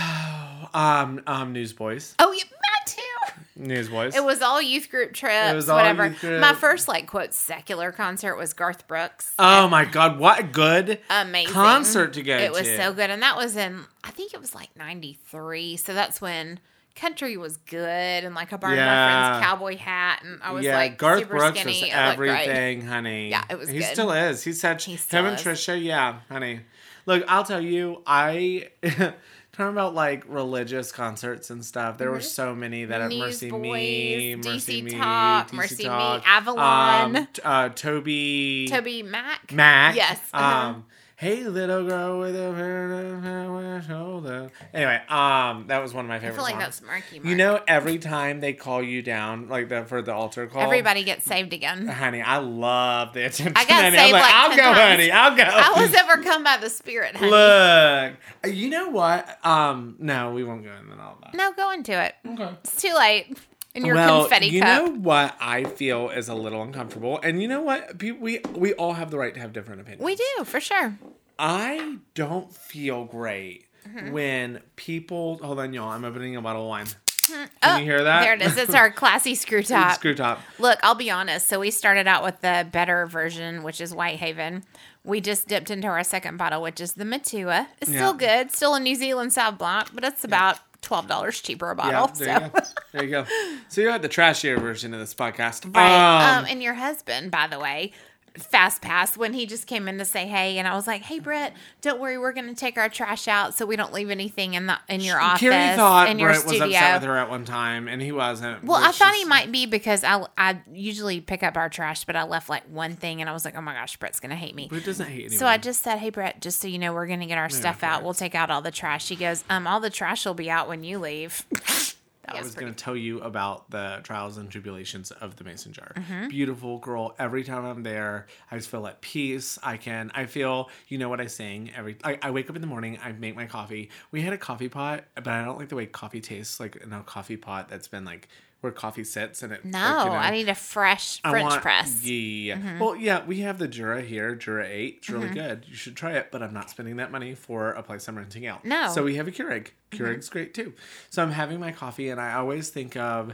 Um 0.73 1.21
um 1.27 1.53
Newsboys. 1.53 2.15
oh, 2.19 2.31
yeah, 2.31 2.43
mine 2.49 2.85
too. 2.85 3.41
Newsboys. 3.55 4.15
It 4.15 4.23
was 4.23 4.41
all 4.41 4.61
youth 4.61 4.89
group 4.89 5.13
trips, 5.13 5.51
It 5.51 5.55
was 5.55 5.69
all 5.69 5.77
whatever. 5.77 6.07
youth 6.07 6.19
group. 6.19 6.41
My 6.41 6.53
first, 6.53 6.87
like, 6.87 7.07
quote, 7.07 7.33
secular 7.33 7.91
concert 7.91 8.35
was 8.35 8.53
Garth 8.53 8.87
Brooks. 8.87 9.33
Oh 9.39 9.67
my 9.69 9.85
god, 9.85 10.19
what 10.19 10.39
a 10.39 10.43
good 10.43 10.99
Amazing 11.09 11.53
concert 11.53 12.13
to 12.13 12.23
go 12.23 12.37
It 12.37 12.51
was 12.51 12.63
to. 12.63 12.75
so 12.77 12.93
good, 12.93 13.09
and 13.09 13.21
that 13.21 13.37
was 13.37 13.55
in 13.55 13.85
I 14.03 14.11
think 14.11 14.33
it 14.33 14.41
was 14.41 14.53
like 14.55 14.69
'93. 14.75 15.77
So 15.77 15.93
that's 15.93 16.19
when 16.19 16.59
country 16.97 17.37
was 17.37 17.57
good, 17.57 17.79
and 18.23 18.35
like 18.35 18.51
I 18.51 18.57
my 18.71 18.75
Yeah. 18.75 19.29
friend's 19.31 19.45
cowboy 19.45 19.77
hat, 19.77 20.21
and 20.25 20.39
I 20.43 20.51
was 20.51 20.65
yeah, 20.65 20.75
like 20.75 20.97
Garth 20.97 21.19
super 21.19 21.37
Brooks 21.37 21.59
skinny. 21.59 21.81
was 21.81 21.89
It 21.93 22.05
looked 22.05 22.17
great. 22.17 22.47
everything, 22.49 22.81
honey. 22.85 23.29
Yeah, 23.29 23.43
it 23.49 23.57
was 23.57 23.69
He 23.69 23.79
good. 23.79 23.85
still 23.85 24.11
is. 24.11 24.43
He's 24.43 24.59
such 24.59 24.85
He 24.85 24.93
him 24.93 24.97
still 24.97 25.25
and. 25.25 25.37
Trisha. 25.37 25.81
Yeah, 25.81 26.19
honey. 26.29 26.61
Look, 27.05 27.23
I'll 27.27 27.45
tell 27.45 27.61
you, 27.61 28.01
I 28.05 28.69
talking 28.83 29.71
about 29.71 29.95
like 29.95 30.23
religious 30.27 30.91
concerts 30.91 31.49
and 31.49 31.63
stuff. 31.63 31.97
There 31.97 32.11
were 32.11 32.19
so 32.19 32.53
many 32.53 32.85
that 32.85 32.99
at 33.01 33.09
Mm-hmm. 33.11 33.19
Mercy 33.19 33.45
Newsboys, 33.51 33.61
Me, 33.71 34.35
DC 34.35 34.43
Mercy 34.45 34.81
Me, 34.81 34.91
Talk, 34.91 35.47
DC 35.49 35.53
Mercy 35.53 35.83
Me, 35.89 36.21
Avalon. 36.25 37.15
um, 37.15 37.27
t- 37.31 37.41
uh, 37.43 37.69
Toby, 37.69 38.67
Toby 38.69 39.03
Mac. 39.03 39.51
Mac. 39.53 39.95
Yes, 39.95 40.19
uh-huh. 40.33 40.67
Um, 40.69 40.85
hey, 41.17 41.43
little 41.43 41.83
girl 41.83 42.19
with 42.19 42.35
a 42.35 42.53
hair 42.53 43.83
shoulder. 43.87 44.51
Anyway, 44.73 45.01
um, 45.09 45.65
that 45.67 45.81
was 45.81 45.93
one 45.93 46.05
of 46.05 46.09
my 46.09 46.15
I 46.15 46.19
favorite 46.19 46.35
feel 46.35 46.43
like 46.43 46.53
songs. 46.53 46.63
that's 46.63 46.81
Marky 46.83 47.19
Mark. 47.19 47.25
You 47.25 47.35
know, 47.35 47.59
every 47.67 47.97
time 47.97 48.39
they 48.39 48.53
call 48.53 48.81
you 48.83 49.01
down, 49.01 49.49
like 49.49 49.67
the 49.69 49.83
for 49.85 50.01
the 50.01 50.13
altar 50.13 50.47
call, 50.47 50.61
everybody 50.61 51.03
gets 51.03 51.25
saved 51.25 51.53
again. 51.53 51.87
honey, 51.87 52.21
I 52.21 52.37
love 52.37 53.13
the 53.13 53.25
attention. 53.25 53.53
I 53.55 53.65
got 53.65 53.83
honey. 53.83 53.97
saved 53.97 54.13
I'm 54.15 54.21
like, 54.21 54.21
like 54.21 54.35
I'll 54.35 54.49
10 54.49 54.57
go, 54.57 54.63
times. 54.63 54.79
honey, 54.79 55.11
I'll 55.11 55.35
go. 55.35 55.43
I 55.43 55.81
was 55.81 55.95
overcome 55.95 56.43
by 56.43 56.57
the 56.57 56.69
Spirit, 56.69 57.15
honey. 57.15 57.31
Look, 57.31 58.55
you 58.55 58.69
know 58.69 58.89
what? 58.89 59.45
Um, 59.45 59.95
no, 59.99 60.31
we 60.31 60.43
won't 60.43 60.63
go 60.63 60.71
into 60.71 61.01
all 61.01 61.17
that. 61.23 61.33
No, 61.33 61.51
go 61.53 61.71
into 61.71 61.99
it. 61.99 62.15
Okay. 62.25 62.49
It's 62.63 62.81
too 62.81 62.93
late. 62.97 63.35
In 63.77 63.85
your 63.85 63.95
well, 63.95 64.21
confetti 64.21 64.47
you 64.47 64.61
cup. 64.61 64.85
know 64.85 64.91
what 64.91 65.35
I 65.39 65.63
feel 65.63 66.09
is 66.09 66.27
a 66.29 66.35
little 66.35 66.61
uncomfortable, 66.61 67.19
and 67.23 67.41
you 67.41 67.47
know 67.47 67.61
what? 67.61 68.01
We 68.01 68.39
we 68.53 68.73
all 68.73 68.93
have 68.93 69.11
the 69.11 69.17
right 69.17 69.33
to 69.33 69.39
have 69.39 69.53
different 69.53 69.81
opinions. 69.81 70.03
we 70.03 70.15
do 70.15 70.43
for 70.45 70.59
sure. 70.59 70.97
I 71.39 71.97
don't 72.15 72.53
feel 72.53 73.05
great 73.05 73.63
Mm-hmm. 73.87 74.11
when 74.11 74.59
people. 74.75 75.37
Hold 75.41 75.59
on, 75.59 75.71
y'all. 75.73 75.87
I'm 75.91 76.03
opening 76.03 76.35
a 76.35 76.41
bottle 76.41 76.63
of 76.63 76.67
wine. 76.67 76.87
Can 77.29 77.47
Oh, 77.63 77.77
you 77.77 77.85
hear 77.85 78.03
that? 78.03 78.21
There 78.21 78.33
it 78.33 78.41
is. 78.41 78.57
It's 78.57 78.73
our 78.75 78.91
classy 78.91 79.33
screw 79.33 79.63
top. 79.75 79.95
Screw 79.95 80.13
top. 80.13 80.41
Look, 80.59 80.77
I'll 80.83 80.93
be 80.95 81.09
honest. 81.09 81.47
So 81.47 81.61
we 81.61 81.71
started 81.71 82.05
out 82.05 82.21
with 82.21 82.41
the 82.41 82.67
better 82.69 83.05
version, 83.05 83.63
which 83.63 83.79
is 83.79 83.93
Whitehaven. 83.93 84.63
We 85.05 85.21
just 85.21 85.47
dipped 85.47 85.69
into 85.71 85.87
our 85.87 86.03
second 86.03 86.35
bottle, 86.35 86.61
which 86.61 86.81
is 86.81 86.93
the 86.93 87.05
Matua. 87.05 87.69
It's 87.81 87.89
Yeah. 87.89 87.97
still 87.99 88.13
good, 88.13 88.51
still 88.51 88.75
a 88.75 88.79
New 88.81 88.95
Zealand 88.95 89.31
Sauv 89.31 89.57
Blanc, 89.57 89.87
but 89.93 90.03
it's 90.03 90.25
about 90.25 90.59
twelve 90.81 91.07
dollars 91.07 91.41
cheaper 91.41 91.69
a 91.69 91.75
bottle. 91.75 92.11
Yeah, 92.19 92.25
there 92.25 92.39
so. 92.39 92.45
you 92.45 92.49
go. 92.49 92.59
There 92.93 93.03
you 93.03 93.09
go. 93.11 93.25
So 93.69 93.81
you 93.81 93.89
had 93.89 94.01
the 94.01 94.09
trashier 94.09 94.59
version 94.59 94.93
of 94.93 94.99
this 94.99 95.13
podcast. 95.13 95.75
Right. 95.75 96.37
Um, 96.37 96.39
Um, 96.39 96.45
and 96.49 96.63
your 96.63 96.75
husband, 96.75 97.31
by 97.31 97.47
the 97.47 97.59
way, 97.59 97.91
fast 98.37 98.81
pass 98.81 99.17
when 99.17 99.33
he 99.33 99.45
just 99.45 99.67
came 99.67 99.87
in 99.87 99.97
to 99.97 100.05
say 100.05 100.27
hey, 100.27 100.57
and 100.57 100.67
I 100.67 100.75
was 100.75 100.87
like, 100.87 101.01
"Hey, 101.01 101.19
Brett, 101.19 101.53
don't 101.81 101.99
worry, 101.99 102.17
we're 102.17 102.33
going 102.33 102.47
to 102.47 102.55
take 102.55 102.77
our 102.77 102.89
trash 102.89 103.27
out 103.27 103.53
so 103.53 103.65
we 103.65 103.75
don't 103.75 103.93
leave 103.93 104.09
anything 104.09 104.53
in 104.53 104.67
the 104.67 104.77
in 104.89 105.01
your 105.01 105.19
office 105.19 105.41
Carrie 105.41 105.75
thought 105.75 106.09
in 106.09 106.19
your 106.19 106.29
Brett 106.29 106.45
was 106.45 106.55
studio." 106.55 106.77
upset 106.77 107.01
with 107.01 107.07
her 107.09 107.17
at 107.17 107.29
one 107.29 107.45
time, 107.45 107.87
and 107.87 108.01
he 108.01 108.11
wasn't. 108.11 108.63
Well, 108.63 108.81
I 108.83 108.91
thought 108.91 109.13
he 109.15 109.25
might 109.25 109.51
be 109.51 109.65
because 109.65 110.03
I 110.03 110.25
I 110.37 110.59
usually 110.71 111.21
pick 111.21 111.43
up 111.43 111.57
our 111.57 111.69
trash, 111.69 112.05
but 112.05 112.15
I 112.15 112.23
left 112.23 112.49
like 112.49 112.63
one 112.69 112.95
thing, 112.95 113.21
and 113.21 113.29
I 113.29 113.33
was 113.33 113.45
like, 113.45 113.55
"Oh 113.57 113.61
my 113.61 113.73
gosh, 113.73 113.97
Brett's 113.97 114.19
gonna 114.19 114.35
hate 114.35 114.55
me." 114.55 114.67
Brett 114.67 114.85
doesn't 114.85 115.07
hate 115.07 115.25
anyone. 115.25 115.37
So 115.37 115.45
I 115.47 115.57
just 115.57 115.83
said, 115.83 115.97
"Hey, 115.99 116.09
Brett, 116.09 116.41
just 116.41 116.61
so 116.61 116.67
you 116.67 116.79
know, 116.79 116.93
we're 116.93 117.07
gonna 117.07 117.25
get 117.27 117.37
our 117.37 117.49
stuff 117.49 117.83
out. 117.83 118.03
We'll 118.03 118.13
take 118.13 118.35
out 118.35 118.49
all 118.49 118.61
the 118.61 118.71
trash." 118.71 119.07
He 119.09 119.15
goes, 119.15 119.43
"Um, 119.49 119.67
all 119.67 119.79
the 119.79 119.89
trash 119.89 120.25
will 120.25 120.33
be 120.33 120.49
out 120.49 120.67
when 120.67 120.83
you 120.83 120.99
leave." 120.99 121.45
I 122.27 122.37
was 122.37 122.47
was 122.47 122.55
going 122.55 122.73
to 122.73 122.83
tell 122.83 122.95
you 122.95 123.21
about 123.21 123.69
the 123.69 123.99
trials 124.03 124.37
and 124.37 124.49
tribulations 124.49 125.11
of 125.11 125.35
the 125.35 125.43
mason 125.43 125.73
jar. 125.73 125.91
Mm-hmm. 125.95 126.27
Beautiful 126.29 126.79
girl. 126.79 127.15
Every 127.19 127.43
time 127.43 127.65
I'm 127.65 127.83
there, 127.83 128.27
I 128.51 128.57
just 128.57 128.69
feel 128.69 128.85
at 128.87 129.01
peace. 129.01 129.59
I 129.63 129.77
can. 129.77 130.11
I 130.13 130.25
feel. 130.25 130.69
You 130.87 130.97
know 130.97 131.09
what 131.09 131.21
I 131.21 131.27
sing 131.27 131.71
every. 131.75 131.97
I, 132.03 132.17
I 132.21 132.31
wake 132.31 132.49
up 132.49 132.55
in 132.55 132.61
the 132.61 132.67
morning. 132.67 132.97
I 133.03 133.11
make 133.11 133.35
my 133.35 133.45
coffee. 133.45 133.91
We 134.11 134.21
had 134.21 134.33
a 134.33 134.37
coffee 134.37 134.69
pot, 134.69 135.05
but 135.15 135.27
I 135.27 135.43
don't 135.43 135.57
like 135.57 135.69
the 135.69 135.75
way 135.75 135.85
coffee 135.85 136.21
tastes. 136.21 136.59
Like 136.59 136.77
in 136.77 136.93
a 136.93 137.03
coffee 137.03 137.37
pot 137.37 137.69
that's 137.69 137.87
been 137.87 138.05
like 138.05 138.29
where 138.61 138.71
coffee 138.71 139.03
sits 139.03 139.43
and 139.43 139.53
it. 139.53 139.63
No, 139.63 139.77
like, 139.79 140.05
you 140.05 140.11
know, 140.11 140.17
I 140.17 140.31
need 140.31 140.49
a 140.49 140.55
fresh 140.55 141.21
French 141.21 141.43
want- 141.49 141.61
press. 141.61 142.03
Yeah. 142.03 142.57
Mm-hmm. 142.57 142.79
Well, 142.79 142.95
yeah, 142.95 143.23
we 143.25 143.41
have 143.41 143.59
the 143.59 143.67
Jura 143.67 144.01
here, 144.01 144.35
Jura 144.35 144.65
8. 144.67 144.95
It's 144.97 145.09
really 145.09 145.29
good. 145.29 145.65
You 145.67 145.75
should 145.75 145.95
try 145.95 146.13
it, 146.13 146.29
but 146.31 146.41
I'm 146.41 146.53
not 146.53 146.69
spending 146.69 146.95
that 146.97 147.11
money 147.11 147.35
for 147.35 147.71
a 147.71 147.83
place 147.83 148.07
I'm 148.07 148.17
renting 148.17 148.47
out. 148.47 148.65
No. 148.65 148.75
Mm-hmm. 148.75 148.93
So 148.93 149.03
we 149.03 149.15
have 149.15 149.27
a 149.27 149.31
Keurig. 149.31 149.67
Keurig's 149.91 150.29
great 150.29 150.53
too. 150.53 150.73
So 151.09 151.21
I'm 151.21 151.31
having 151.31 151.59
my 151.59 151.71
coffee, 151.71 152.09
and 152.09 152.19
I 152.19 152.33
always 152.33 152.69
think 152.69 152.97
of 152.97 153.33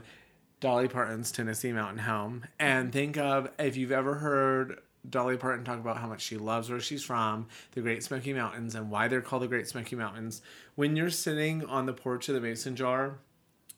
Dolly 0.59 0.87
Parton's 0.87 1.31
Tennessee 1.31 1.71
Mountain 1.71 1.99
Home, 1.99 2.43
and 2.59 2.91
think 2.91 3.17
of 3.17 3.49
if 3.57 3.75
you've 3.77 3.91
ever 3.91 4.15
heard 4.15 4.79
Dolly 5.09 5.35
Parton 5.35 5.65
talk 5.65 5.79
about 5.79 5.97
how 5.97 6.07
much 6.07 6.21
she 6.21 6.37
loves 6.37 6.69
where 6.69 6.79
she's 6.79 7.03
from, 7.03 7.47
the 7.73 7.81
Great 7.81 8.03
Smoky 8.03 8.33
Mountains, 8.33 8.75
and 8.75 8.89
why 8.89 9.07
they're 9.07 9.21
called 9.21 9.43
the 9.43 9.47
Great 9.47 9.67
Smoky 9.67 9.95
Mountains. 9.95 10.41
When 10.75 10.95
you're 10.95 11.09
sitting 11.09 11.65
on 11.65 11.85
the 11.85 11.93
porch 11.93 12.29
of 12.29 12.35
the 12.35 12.41
mason 12.41 12.75
jar, 12.75 13.15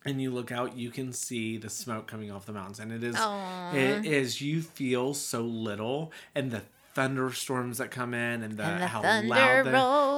and 0.05 0.21
you 0.21 0.31
look 0.31 0.51
out, 0.51 0.77
you 0.77 0.91
can 0.91 1.12
see 1.13 1.57
the 1.57 1.69
smoke 1.69 2.07
coming 2.07 2.31
off 2.31 2.45
the 2.45 2.53
mountains, 2.53 2.79
and 2.79 2.91
it 2.91 3.03
is 3.03 3.15
Aw. 3.17 3.74
it 3.74 4.05
is 4.05 4.41
you 4.41 4.62
feel 4.62 5.13
so 5.13 5.41
little, 5.41 6.12
and 6.35 6.51
the 6.51 6.62
thunderstorms 6.93 7.77
that 7.79 7.91
come 7.91 8.13
in, 8.13 8.41
and 8.43 8.57
the, 8.57 8.63
And 8.63 8.81
the 8.81 8.88
how 8.88 9.01
thunder 9.01 9.27
loud 9.27 9.65
the, 9.65 9.69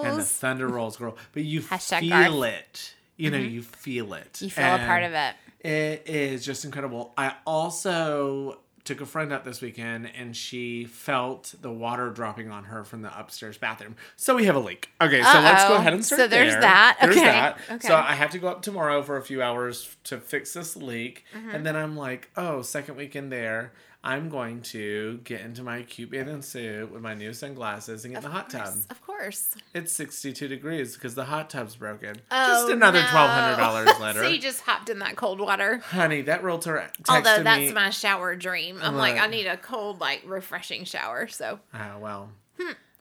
and 0.08 0.14
the 0.14 0.18
rolls. 0.18 0.32
thunder 0.32 0.68
rolls, 0.68 0.98
girl. 0.98 1.18
But 1.34 1.44
you 1.44 1.62
Hashtag 1.74 2.00
feel 2.02 2.42
Garth. 2.42 2.54
it. 2.54 2.94
You 3.18 3.32
know, 3.32 3.38
you 3.40 3.64
feel 3.64 4.14
it. 4.14 4.34
Mm-hmm. 4.34 4.46
You 4.46 4.52
feel 4.52 4.76
a 4.76 4.78
part 4.80 5.04
of 5.04 5.14
it. 5.14 5.36
It 5.68 6.04
is 6.08 6.46
just 6.46 6.66
incredible. 6.66 7.14
I 7.18 7.34
also 7.48 8.60
took 8.88 9.02
a 9.02 9.06
friend 9.06 9.32
up 9.32 9.44
this 9.44 9.62
weekend 9.62 10.10
and 10.18 10.36
she 10.36 10.86
felt 10.86 11.54
the 11.62 11.72
water 11.72 12.10
dropping 12.10 12.50
on 12.50 12.64
her 12.66 12.84
from 12.84 13.02
the 13.02 13.20
upstairs 13.20 13.58
bathroom. 13.58 13.96
So 14.16 14.36
we 14.36 14.46
have 14.46 14.56
a 14.56 14.60
leak. 14.60 14.90
Okay, 15.02 15.22
so 15.22 15.40
let's 15.42 15.68
go 15.68 15.76
ahead 15.76 15.94
and 15.94 16.04
start 16.04 16.22
So 16.22 16.28
there's 16.28 16.54
there. 16.54 16.62
that. 16.62 16.98
There's 17.02 17.16
Okay. 17.18 17.26
that. 17.26 17.58
Okay. 17.70 17.88
So 17.88 17.96
I 17.96 18.14
have 18.16 18.32
to 18.32 18.40
go 18.40 18.48
up 18.48 18.62
tomorrow 18.62 19.04
for 19.04 19.18
a 19.18 19.22
few 19.22 19.42
hours 19.44 19.96
to 20.06 20.18
fix 20.20 20.54
this 20.54 20.76
leak. 20.76 21.26
Mm-hmm. 21.36 21.50
And 21.52 21.66
then 21.66 21.76
I'm 21.76 21.96
like, 21.98 22.32
oh, 22.38 22.62
second 22.62 22.96
weekend 22.96 23.32
there. 23.32 23.74
I'm 24.04 24.30
going 24.30 24.62
to 24.62 25.20
get 25.26 25.42
into 25.42 25.64
my 25.64 25.82
cute 25.82 26.12
bathing 26.12 26.42
suit 26.42 26.92
with 26.94 27.02
my 27.02 27.14
new 27.14 27.34
sunglasses 27.34 28.06
and 28.06 28.14
get 28.14 28.24
in 28.24 28.30
the 28.30 28.34
hot 28.34 28.50
tub. 28.50 28.74
Of 28.90 29.02
course. 29.02 29.56
It's 29.74 29.92
62 29.92 30.48
degrees 30.48 30.94
because 30.94 31.14
the 31.16 31.26
hot 31.26 31.50
tub's 31.50 31.76
broken. 31.76 32.16
Oh, 32.32 32.48
just 32.48 32.70
another 32.70 33.02
no. 33.02 33.06
$1,200 33.08 34.00
later. 34.00 34.20
so 34.24 34.30
you 34.30 34.40
just 34.40 34.62
hopped 34.62 34.90
in 34.90 35.00
that 35.00 35.18
cold 35.18 35.42
water. 35.42 35.80
Honey, 35.80 36.22
that 36.22 36.42
realtor 36.42 36.90
texted 37.02 37.10
Although 37.16 37.44
that's 37.44 37.60
me. 37.60 37.74
my 37.74 37.90
shower 37.90 38.36
dream. 38.38 38.77
I'm 38.82 38.96
like, 38.96 39.18
I 39.18 39.28
need 39.28 39.46
a 39.48 39.58
cold, 39.58 40.00
like 40.00 40.24
refreshing 40.26 40.84
shower. 40.86 41.28
So 41.28 41.60
Ah, 41.74 41.98
well, 42.00 42.30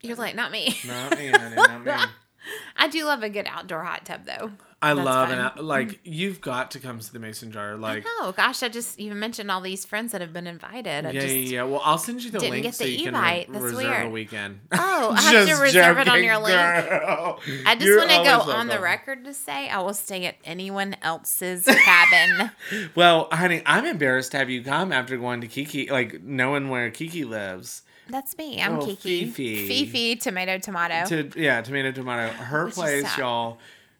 you're 0.02 0.16
like, 0.16 0.34
not 0.34 0.50
me. 0.52 0.74
not 0.86 1.16
me, 1.18 1.28
honey, 1.28 1.56
not 1.56 1.84
me. 1.84 1.92
I 2.76 2.88
do 2.88 3.04
love 3.04 3.22
a 3.22 3.28
good 3.28 3.46
outdoor 3.48 3.82
hot 3.82 4.04
tub 4.04 4.24
though. 4.24 4.52
I 4.86 4.94
That's 4.94 5.04
love 5.04 5.28
fine. 5.28 5.38
and 5.56 5.66
like 5.66 5.88
mm. 5.88 5.98
you've 6.04 6.40
got 6.40 6.70
to 6.72 6.78
come 6.78 6.98
to 7.00 7.12
the 7.12 7.18
mason 7.18 7.50
jar. 7.52 7.76
Like, 7.76 8.04
Oh 8.06 8.32
gosh, 8.36 8.62
I 8.62 8.68
just 8.68 8.98
even 8.98 9.18
mentioned 9.18 9.50
all 9.50 9.60
these 9.60 9.84
friends 9.84 10.12
that 10.12 10.20
have 10.20 10.32
been 10.32 10.46
invited. 10.46 11.06
I 11.06 11.10
yeah, 11.10 11.20
just, 11.20 11.34
yeah, 11.34 11.40
yeah. 11.56 11.62
Well, 11.64 11.80
I'll 11.84 11.98
send 11.98 12.22
you 12.24 12.30
the 12.30 12.38
didn't 12.38 12.52
link 12.52 12.62
get 12.64 12.74
so 12.74 12.84
the 12.84 12.90
you 12.90 12.98
can 13.04 13.08
e-bite. 13.14 13.46
re- 13.48 13.52
That's 13.52 13.64
reserve 13.64 14.06
a 14.06 14.10
weekend. 14.10 14.60
Oh, 14.72 15.14
I 15.16 15.20
have 15.20 15.32
to 15.44 15.46
Just 15.50 15.62
reserve 15.62 15.98
it 15.98 16.08
on 16.08 16.22
your 16.24 16.38
link. 16.38 16.56
girl. 16.56 17.40
I 17.66 17.74
just 17.76 17.98
want 17.98 18.10
to 18.10 18.22
go 18.24 18.52
on 18.52 18.68
the 18.68 18.80
record 18.80 19.24
to 19.24 19.34
say 19.34 19.68
I 19.68 19.78
will 19.80 19.94
stay 19.94 20.24
at 20.26 20.36
anyone 20.44 20.96
else's 21.02 21.64
cabin. 21.64 22.50
Well, 22.94 23.28
honey, 23.32 23.62
I'm 23.66 23.84
embarrassed 23.84 24.32
to 24.32 24.38
have 24.38 24.50
you 24.50 24.62
come 24.62 24.92
after 24.92 25.16
going 25.16 25.40
to 25.42 25.46
Kiki, 25.48 25.88
like 25.90 26.22
knowing 26.22 26.68
where 26.68 26.90
Kiki 26.90 27.24
lives. 27.24 27.82
That's 28.08 28.36
me. 28.38 28.62
I'm 28.62 28.78
Oh, 28.78 28.86
Kiki. 28.86 29.24
Fifi. 29.26 29.66
Fifi, 29.68 30.16
tomato, 30.16 30.58
tomato. 30.58 31.06
To 31.08 31.40
yeah, 31.40 31.60
tomato, 31.60 31.90
tomato. 31.92 32.32
Her 32.32 32.66
Which 32.66 32.74
place, 32.74 33.18
y'all. 33.18 33.58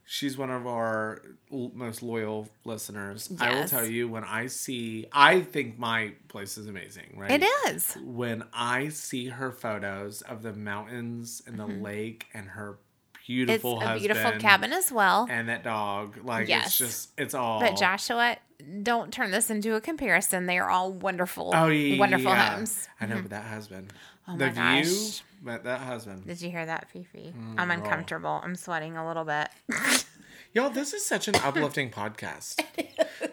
She's 0.09 0.39
one 0.39 0.51
of 0.51 0.69
our 0.69 1.21
l- 1.53 1.73
most 1.75 2.01
loyal 2.01 2.49
listeners. 2.65 3.31
I 3.41 3.53
will 3.55 3.67
tell 3.67 3.85
you 3.85 4.09
when 4.09 4.23
I 4.23 4.47
see, 4.47 5.07
I 5.13 5.41
think 5.41 5.81
my 5.81 6.13
place 6.29 6.57
is 6.57 6.69
amazing, 6.69 7.15
right? 7.17 7.43
it 7.43 7.47
is. 7.67 7.97
when 8.05 8.45
I 8.53 8.89
see 8.89 9.27
her 9.27 9.51
photos 9.51 10.23
of 10.23 10.43
the 10.43 10.53
mountains 10.53 11.43
and 11.45 11.59
the 11.59 11.67
mm-hmm. 11.67 11.83
lake 11.83 12.27
and 12.33 12.49
her 12.51 12.79
It's 13.28 13.62
beautiful 13.62 13.80
a 13.83 13.99
beautiful 13.99 14.33
cabin 14.33 14.73
as 14.73 14.92
well. 14.92 15.26
and 15.28 15.49
that 15.49 15.64
dog, 15.64 16.18
like 16.23 16.49
Yes. 16.49 16.66
it's 16.66 16.78
just 16.78 17.11
it's 17.18 17.35
all. 17.35 17.61
But 17.61 17.76
Joshua, 17.76 18.37
don't 18.83 19.12
turn 19.12 19.30
this 19.33 19.50
into 19.50 19.75
a 19.75 19.80
comparison. 19.80 20.47
They 20.47 20.59
are 20.59 20.71
all 20.71 20.92
wonderful, 20.92 21.50
oh 21.54 21.66
yeah, 21.68 21.99
wonderful 21.99 22.30
yeah. 22.30 22.54
homes. 22.56 22.88
I 23.00 23.06
know, 23.06 23.21
but 23.21 23.30
that 23.30 23.45
husband, 23.45 23.92
Oh 24.28 24.37
the 24.37 24.47
my 24.52 24.83
view, 24.83 24.92
gosh. 24.95 25.23
but 25.42 25.64
that 25.64 25.80
husband. 25.80 26.26
Did 26.26 26.40
you 26.40 26.50
hear 26.50 26.64
that, 26.66 26.88
Fifi? 26.90 27.35
Mm, 27.37 27.54
I'm 27.59 27.71
uncomfortable. 27.71 28.40
I'm 28.42 28.54
sweating 28.56 28.97
a 28.97 29.06
little 29.06 29.25
bit. 29.25 29.49
Y'all, 30.54 30.71
this 30.71 30.95
is 30.95 31.04
such 31.04 31.28
an 31.28 31.35
uplifting 31.37 31.90
podcast. 31.90 32.62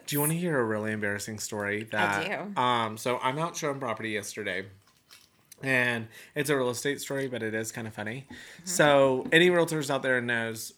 Do 0.05 0.15
you 0.15 0.19
want 0.19 0.33
to 0.33 0.37
hear 0.37 0.59
a 0.59 0.63
really 0.63 0.91
embarrassing 0.91 1.39
story? 1.39 1.87
That, 1.91 2.25
do. 2.55 2.61
Um, 2.61 2.97
so 2.97 3.17
I'm 3.23 3.39
out 3.39 3.55
showing 3.55 3.79
property 3.79 4.09
yesterday, 4.09 4.65
and 5.63 6.07
it's 6.35 6.49
a 6.49 6.57
real 6.57 6.69
estate 6.69 7.01
story, 7.01 7.27
but 7.27 7.41
it 7.41 7.53
is 7.53 7.71
kind 7.71 7.87
of 7.87 7.93
funny. 7.93 8.27
So 8.65 9.25
any 9.31 9.49
realtors 9.49 9.89
out 9.89 10.03
there 10.03 10.21
knows 10.21 10.73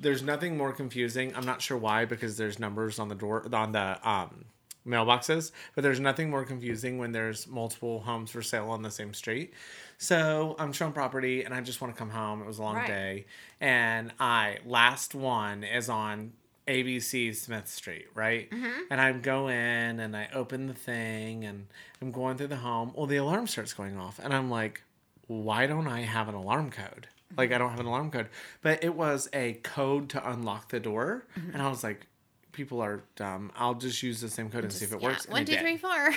there's 0.00 0.22
nothing 0.22 0.56
more 0.56 0.72
confusing. 0.72 1.34
I'm 1.36 1.44
not 1.44 1.60
sure 1.60 1.76
why 1.76 2.04
because 2.04 2.36
there's 2.36 2.58
numbers 2.58 2.98
on 2.98 3.08
the 3.08 3.14
door 3.14 3.46
on 3.52 3.72
the 3.72 4.08
um, 4.08 4.44
mailboxes, 4.86 5.52
but 5.74 5.82
there's 5.82 6.00
nothing 6.00 6.30
more 6.30 6.44
confusing 6.44 6.96
when 6.98 7.12
there's 7.12 7.46
multiple 7.46 8.00
homes 8.00 8.30
for 8.30 8.40
sale 8.40 8.70
on 8.70 8.82
the 8.82 8.90
same 8.90 9.12
street. 9.12 9.52
So 9.98 10.56
I'm 10.58 10.72
showing 10.72 10.92
property 10.92 11.44
and 11.44 11.52
I 11.52 11.60
just 11.60 11.80
want 11.80 11.94
to 11.94 11.98
come 11.98 12.08
home. 12.10 12.40
It 12.40 12.46
was 12.46 12.58
a 12.58 12.62
long 12.62 12.76
Right. 12.76 12.86
day, 12.86 13.26
and 13.60 14.12
I 14.18 14.58
last 14.64 15.14
one 15.14 15.64
is 15.64 15.88
on 15.90 16.32
ABC 16.66 17.34
Smith 17.34 17.68
Street, 17.68 18.06
right? 18.14 18.48
And 18.90 19.00
I 19.00 19.12
go 19.12 19.48
in 19.48 20.00
and 20.00 20.16
I 20.16 20.28
open 20.34 20.66
the 20.66 20.74
thing 20.74 21.44
and 21.44 21.66
I'm 22.00 22.10
going 22.10 22.36
through 22.36 22.48
the 22.48 22.56
home. 22.56 22.92
Well, 22.94 23.06
the 23.06 23.16
alarm 23.16 23.46
starts 23.46 23.72
going 23.72 23.98
off, 23.98 24.18
and 24.22 24.32
I'm 24.32 24.50
like, 24.50 24.82
why 25.26 25.66
don't 25.66 25.86
I 25.88 26.00
have 26.02 26.28
an 26.28 26.34
alarm 26.34 26.70
code? 26.70 27.08
Like 27.36 27.52
I 27.52 27.58
don't 27.58 27.70
have 27.70 27.80
an 27.80 27.86
alarm 27.86 28.10
code, 28.10 28.28
but 28.62 28.82
it 28.82 28.94
was 28.94 29.28
a 29.32 29.54
code 29.62 30.08
to 30.10 30.30
unlock 30.30 30.68
the 30.70 30.80
door, 30.80 31.26
Mm-hmm. 31.38 31.52
and 31.52 31.62
I 31.62 31.68
was 31.68 31.84
like, 31.84 32.06
"People 32.52 32.80
are 32.80 33.02
dumb. 33.14 33.52
I'll 33.56 33.74
just 33.74 34.02
use 34.02 34.20
the 34.20 34.28
same 34.28 34.50
code 34.50 34.64
and 34.64 34.72
see 34.72 34.84
if 34.84 34.92
it 34.92 35.00
Yeah, 35.00 35.08
works." 35.08 35.24
And 35.26 35.32
One, 35.34 35.44
two, 35.44 35.52
did. 35.52 35.60
three, 35.60 35.76
four. 35.76 36.14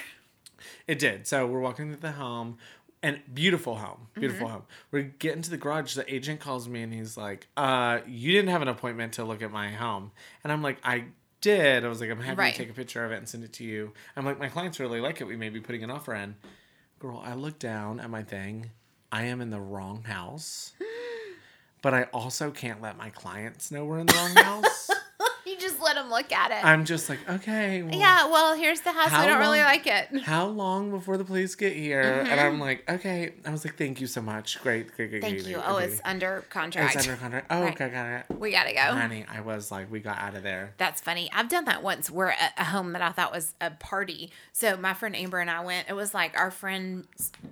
It 0.87 0.97
did. 0.97 1.27
So 1.27 1.45
we're 1.45 1.59
walking 1.59 1.89
through 1.91 1.99
the 2.01 2.13
home, 2.13 2.57
and 3.03 3.19
beautiful 3.31 3.75
home, 3.75 4.07
beautiful 4.15 4.47
Mm-hmm. 4.47 4.53
home. 4.55 4.63
We 4.91 5.03
get 5.19 5.35
into 5.35 5.51
the 5.51 5.57
garage. 5.57 5.93
The 5.93 6.11
agent 6.11 6.39
calls 6.39 6.67
me, 6.67 6.81
and 6.81 6.91
he's 6.91 7.15
like, 7.17 7.47
"Uh, 7.55 7.99
you 8.07 8.31
didn't 8.31 8.49
have 8.49 8.61
an 8.63 8.67
appointment 8.69 9.13
to 9.13 9.23
look 9.25 9.43
at 9.43 9.51
my 9.51 9.69
home," 9.71 10.11
and 10.43 10.51
I'm 10.51 10.63
like, 10.63 10.77
"I." 10.83 11.05
Did 11.41 11.83
I 11.83 11.89
was 11.89 11.99
like 11.99 12.09
I'm 12.09 12.21
happy 12.21 12.37
Right. 12.39 12.53
to 12.53 12.57
take 12.61 12.69
a 12.69 12.73
picture 12.73 13.03
of 13.03 13.11
it 13.11 13.17
and 13.17 13.27
send 13.27 13.43
it 13.43 13.51
to 13.55 13.65
you. 13.65 13.91
I'm 14.15 14.23
like 14.23 14.39
my 14.39 14.47
clients 14.47 14.79
really 14.79 15.01
like 15.01 15.19
it. 15.19 15.25
We 15.27 15.35
may 15.35 15.49
be 15.49 15.59
putting 15.59 15.83
an 15.83 15.91
offer 15.91 16.15
in. 16.15 16.35
Girl, 16.99 17.21
I 17.21 17.33
look 17.33 17.59
down 17.59 17.99
at 17.99 18.09
my 18.09 18.23
thing. 18.23 18.71
I 19.11 19.23
am 19.23 19.41
in 19.41 19.49
the 19.49 19.59
wrong 19.59 20.03
house, 20.03 20.71
but 21.81 21.93
I 21.93 22.03
also 22.13 22.49
can't 22.49 22.81
let 22.81 22.97
my 22.97 23.09
clients 23.09 23.71
know 23.71 23.83
we're 23.83 23.99
in 23.99 24.05
the 24.07 24.13
wrong 24.13 24.35
house. 24.37 24.89
you 25.53 25.59
just 25.59 25.81
let 25.81 25.95
them 25.95 26.09
look 26.09 26.31
at 26.31 26.51
it. 26.51 26.63
I'm 26.65 26.85
just 26.85 27.09
like, 27.09 27.19
okay, 27.29 27.83
well, 27.83 27.93
yeah, 27.95 28.27
well, 28.27 28.55
here's 28.55 28.81
the 28.81 28.91
house. 28.91 29.11
I 29.11 29.25
don't 29.27 29.39
really 29.39 29.61
like 29.61 29.85
it. 29.87 30.21
how 30.23 30.45
long 30.47 30.91
before 30.91 31.17
the 31.17 31.23
police 31.25 31.55
get 31.55 31.75
here? 31.75 32.01
And 32.01 32.27
Mm-hmm. 32.29 32.39
I'm 32.39 32.59
like, 32.59 32.89
okay. 32.89 33.33
I 33.45 33.49
was 33.51 33.63
like, 33.65 33.77
thank 33.77 34.01
you 34.01 34.07
so 34.07 34.21
much. 34.21 34.61
Great, 34.61 34.95
great, 34.95 35.09
great. 35.11 35.21
Thank 35.21 35.35
great, 35.37 35.47
you. 35.47 35.55
great, 35.55 35.65
Oh, 35.67 35.75
okay. 35.77 35.85
it's 35.85 36.01
under 36.03 36.43
contract. 36.49 36.95
It's 36.95 37.07
under 37.07 37.19
contract. 37.19 37.47
Oh, 37.49 37.61
Right. 37.61 37.73
okay, 37.73 37.89
got 37.89 38.07
it. 38.07 38.25
we 38.39 38.51
gotta 38.51 38.73
go. 38.73 38.79
Honey, 38.79 39.25
I 39.31 39.41
was 39.41 39.71
like, 39.71 39.91
we 39.91 39.99
got 39.99 40.17
out 40.19 40.35
of 40.35 40.43
there. 40.43 40.73
That's 40.77 40.99
funny. 41.01 41.29
I've 41.33 41.49
done 41.49 41.65
that 41.65 41.83
once. 41.83 42.09
We're 42.09 42.29
at 42.29 42.53
a 42.57 42.63
home 42.65 42.93
that 42.93 43.01
I 43.01 43.11
thought 43.11 43.31
was 43.31 43.53
a 43.61 43.71
party. 43.71 44.31
So 44.51 44.75
my 44.77 44.93
friend 44.93 45.15
Amber 45.15 45.39
and 45.39 45.49
I 45.49 45.61
went. 45.63 45.87
It 45.89 45.93
was 45.93 46.13
like 46.13 46.37
our 46.37 46.51
friend 46.51 47.07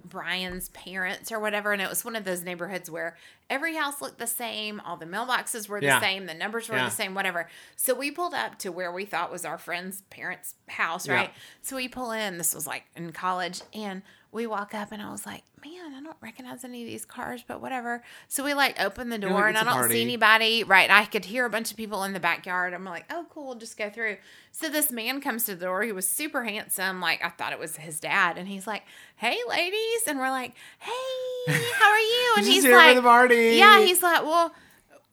Brian's 0.10 0.70
parents 0.70 1.32
or 1.32 1.40
whatever, 1.40 1.72
and 1.74 1.82
it 1.82 1.90
was 1.90 2.04
one 2.04 2.16
of 2.16 2.24
those 2.26 2.44
neighborhoods 2.44 2.90
where 2.90 3.16
every 3.52 3.76
house 3.76 4.02
looked 4.02 4.18
the 4.18 4.26
same, 4.26 4.80
all 4.80 4.98
the 4.98 5.06
mailboxes 5.06 5.68
were 5.68 5.80
the 5.80 5.86
Yeah. 5.88 6.00
same, 6.00 6.26
the 6.26 6.34
numbers 6.34 6.70
were 6.70 6.78
Yeah. 6.78 6.86
the 6.86 6.92
same, 6.92 7.14
whatever. 7.14 7.50
So 7.76 7.94
we 7.94 8.10
pulled 8.10 8.34
up 8.34 8.58
to 8.60 8.72
where 8.72 8.92
we 8.92 9.06
thought 9.06 9.32
was 9.32 9.46
our 9.46 9.58
friend's 9.60 10.02
parents' 10.10 10.56
house, 10.70 11.06
Yeah. 11.08 11.14
right? 11.16 11.34
So 11.62 11.76
we 11.76 11.88
pull 11.88 12.12
in. 12.12 12.38
This 12.40 12.56
was 12.56 12.66
like 12.66 12.86
in 12.96 13.12
college, 13.12 13.62
and 13.74 14.02
we 14.32 14.48
walk 14.48 14.74
up, 14.74 14.92
and 14.92 15.02
I 15.02 15.12
was 15.12 15.26
like, 15.26 15.44
"Man, 15.64 15.94
I 15.94 16.02
don't 16.02 16.16
recognize 16.22 16.64
any 16.64 16.84
of 16.84 16.88
these 16.88 17.06
cars, 17.06 17.44
but 17.46 17.62
whatever." 17.62 18.02
So 18.28 18.44
we 18.44 18.54
like 18.54 18.80
open 18.82 19.10
the 19.10 19.18
door, 19.18 19.32
like, 19.32 19.50
and 19.50 19.58
I 19.58 19.64
don't 19.64 19.74
party." 19.74 19.96
see 19.96 20.02
anybody. 20.02 20.64
Right? 20.64 20.90
I 20.90 21.06
could 21.06 21.26
hear 21.26 21.46
a 21.46 21.50
bunch 21.50 21.72
of 21.72 21.78
people 21.78 22.04
in 22.04 22.14
the 22.14 22.20
backyard. 22.20 22.74
I'm 22.74 22.86
like, 22.86 23.06
"Oh, 23.10 23.26
cool, 23.30 23.56
just 23.56 23.78
go 23.78 23.90
through." 23.90 24.18
So 24.52 24.70
this 24.70 24.92
man 24.92 25.22
comes 25.22 25.46
to 25.46 25.56
the 25.56 25.66
door. 25.66 25.84
He 25.84 25.92
was 25.92 26.08
super 26.08 26.44
handsome. 26.44 27.02
Like 27.02 27.24
I 27.24 27.30
thought 27.30 27.52
it 27.52 27.60
was 27.60 27.76
his 27.78 28.00
dad, 28.00 28.38
and 28.38 28.48
he's 28.48 28.68
like, 28.68 28.84
"Hey, 29.18 29.38
ladies," 29.48 30.04
and 30.08 30.20
we're 30.20 30.30
like, 30.30 30.54
"Hey, 30.80 31.54
how 31.74 31.90
are 31.92 32.00
you?" 32.00 32.34
And 32.38 32.46
He's 32.46 32.66
like, 32.66 32.96
the 32.96 33.02
party. 33.02 33.56
"Yeah." 33.58 33.82
He's 33.82 34.02
like, 34.02 34.24
"Well." 34.24 34.54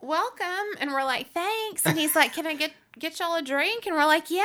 welcome 0.01 0.47
and 0.79 0.93
we're 0.93 1.03
like 1.03 1.33
thanks 1.33 1.85
and 1.85 1.99
he's 1.99 2.15
like 2.15 2.33
can 2.33 2.47
i 2.47 2.55
get 2.55 2.71
get 3.01 3.19
y'all 3.19 3.35
a 3.35 3.43
drink 3.43 3.85
and 3.85 3.97
we're 3.97 4.07
like 4.07 4.31
yeah 4.31 4.45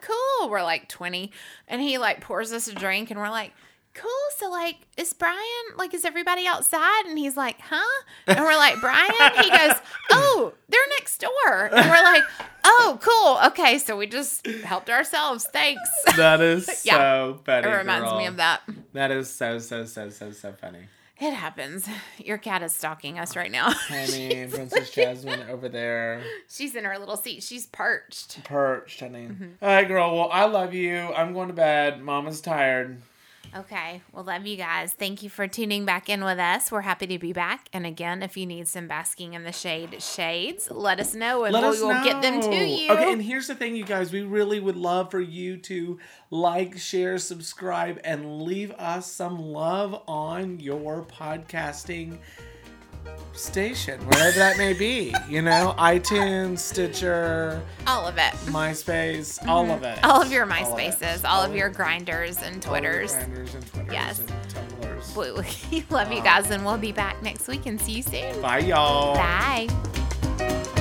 cool 0.00 0.50
we're 0.50 0.62
like 0.62 0.88
20 0.88 1.30
and 1.68 1.80
he 1.80 1.98
like 1.98 2.20
pours 2.20 2.52
us 2.52 2.66
a 2.66 2.74
drink 2.74 3.08
and 3.08 3.20
we're 3.20 3.30
like 3.30 3.52
cool 4.00 4.10
so 4.36 4.48
like 4.50 4.76
is 4.96 5.12
brian 5.12 5.36
like 5.76 5.92
is 5.92 6.04
everybody 6.04 6.46
outside 6.46 7.04
and 7.06 7.18
he's 7.18 7.36
like 7.36 7.56
huh 7.60 8.02
and 8.26 8.38
we're 8.40 8.56
like 8.56 8.80
brian 8.80 9.10
he 9.42 9.50
goes 9.50 9.76
oh 10.10 10.52
they're 10.68 10.80
next 10.98 11.18
door 11.20 11.66
and 11.72 11.90
we're 11.90 12.02
like 12.02 12.22
oh 12.64 12.98
cool 13.00 13.46
okay 13.50 13.78
so 13.78 13.96
we 13.96 14.06
just 14.06 14.46
helped 14.46 14.88
ourselves 14.90 15.46
thanks 15.52 15.80
That 16.16 16.40
is 16.40 16.82
Yeah. 16.84 16.96
so 16.98 17.40
funny. 17.44 17.66
it 17.66 17.70
reminds 17.72 18.12
me 18.14 18.26
of 18.26 18.36
that 18.36 18.62
That 18.92 19.10
is 19.10 19.28
so, 19.28 19.58
so, 19.58 19.84
so, 19.84 20.10
so, 20.10 20.30
so 20.32 20.52
funny. 20.52 20.86
it 21.20 21.32
happens 21.32 21.88
your 22.18 22.38
cat 22.38 22.62
is 22.62 22.72
stalking 22.74 23.18
us 23.18 23.34
right 23.34 23.50
now 23.50 23.70
Honey, 23.72 24.46
Princess 24.46 24.90
Jasmine 24.90 25.48
over 25.48 25.68
there. 25.68 26.22
she's 26.48 26.74
in 26.76 26.84
her 26.84 26.98
little 26.98 27.16
seat 27.16 27.42
she's 27.42 27.66
perched 27.66 28.44
Perched, 28.44 29.00
honey. 29.00 29.26
Mm-hmm. 29.28 29.44
All 29.62 29.68
right, 29.68 29.88
girl. 29.88 30.14
Well, 30.16 30.28
I 30.32 30.44
love 30.46 30.72
you. 30.74 30.96
I'm 30.96 31.32
going 31.34 31.48
to 31.48 31.54
bed. 31.54 32.00
Mama's 32.00 32.40
tired. 32.40 33.00
Okay. 33.56 34.02
Well, 34.12 34.24
love 34.24 34.46
you 34.46 34.56
guys. 34.56 34.92
Thank 34.92 35.22
you 35.22 35.30
for 35.30 35.46
tuning 35.48 35.84
back 35.84 36.08
in 36.08 36.24
with 36.24 36.38
us. 36.38 36.70
We're 36.70 36.82
happy 36.82 37.06
to 37.06 37.18
be 37.18 37.32
back. 37.32 37.68
And 37.72 37.86
again, 37.86 38.22
if 38.22 38.36
you 38.36 38.46
need 38.46 38.68
some 38.68 38.88
basking 38.88 39.34
in 39.34 39.44
the 39.44 39.52
shade 39.52 40.02
shades, 40.02 40.70
let 40.70 41.00
us 41.00 41.14
know 41.14 41.44
and 41.44 41.52
Let 41.52 41.62
we 41.62 41.68
us 41.70 41.80
will 41.80 42.04
get 42.04 42.22
them 42.22 42.40
to 42.40 42.54
you. 42.54 42.90
Okay, 42.90 43.12
and 43.12 43.22
here's 43.22 43.46
the 43.46 43.54
thing, 43.54 43.74
you 43.74 43.84
guys. 43.84 44.12
We 44.12 44.22
really 44.22 44.60
would 44.60 44.76
love 44.76 45.10
for 45.10 45.20
you 45.20 45.56
to 45.58 45.98
like, 46.30 46.78
share, 46.78 47.18
subscribe, 47.18 48.00
and 48.04 48.42
leave 48.42 48.72
us 48.72 49.10
some 49.10 49.38
love 49.38 50.02
on 50.06 50.60
your 50.60 51.02
podcasting 51.04 52.18
station, 53.32 54.00
wherever 54.06 54.38
that 54.38 54.58
may 54.58 54.72
be. 54.72 55.14
You 55.28 55.42
know, 55.42 55.74
iTunes, 55.78 56.58
Stitcher, 56.58 57.62
all 57.86 58.06
of 58.06 58.16
it. 58.18 58.32
MySpace, 58.46 59.38
mm-hmm. 59.38 59.48
all 59.48 59.70
of 59.70 59.82
it. 59.82 59.98
All 60.04 60.22
of 60.22 60.32
your 60.32 60.44
All. 60.44 60.52
MySpaces, 60.52 61.24
all 61.24 61.42
of 61.42 61.54
your 61.54 61.70
Grindrs 61.70 62.42
and 62.42 62.64
All 62.64 62.70
Twitters. 62.70 63.14
Grindrs 63.14 63.54
and 63.54 63.66
Twitters 63.72 63.92
Yes. 63.92 64.18
and. 64.20 65.16
We, 65.16 65.30
we 65.32 65.84
love 65.90 66.12
you 66.12 66.22
guys, 66.22 66.50
and 66.50 66.64
we'll 66.64 66.78
be 66.78 66.92
back 66.92 67.22
next 67.22 67.46
week 67.48 67.66
and 67.66 67.80
see 67.80 67.92
you 67.92 68.02
soon. 68.02 68.40
Bye, 68.42 68.58
y'all. 68.58 69.14
Bye. 69.14 70.74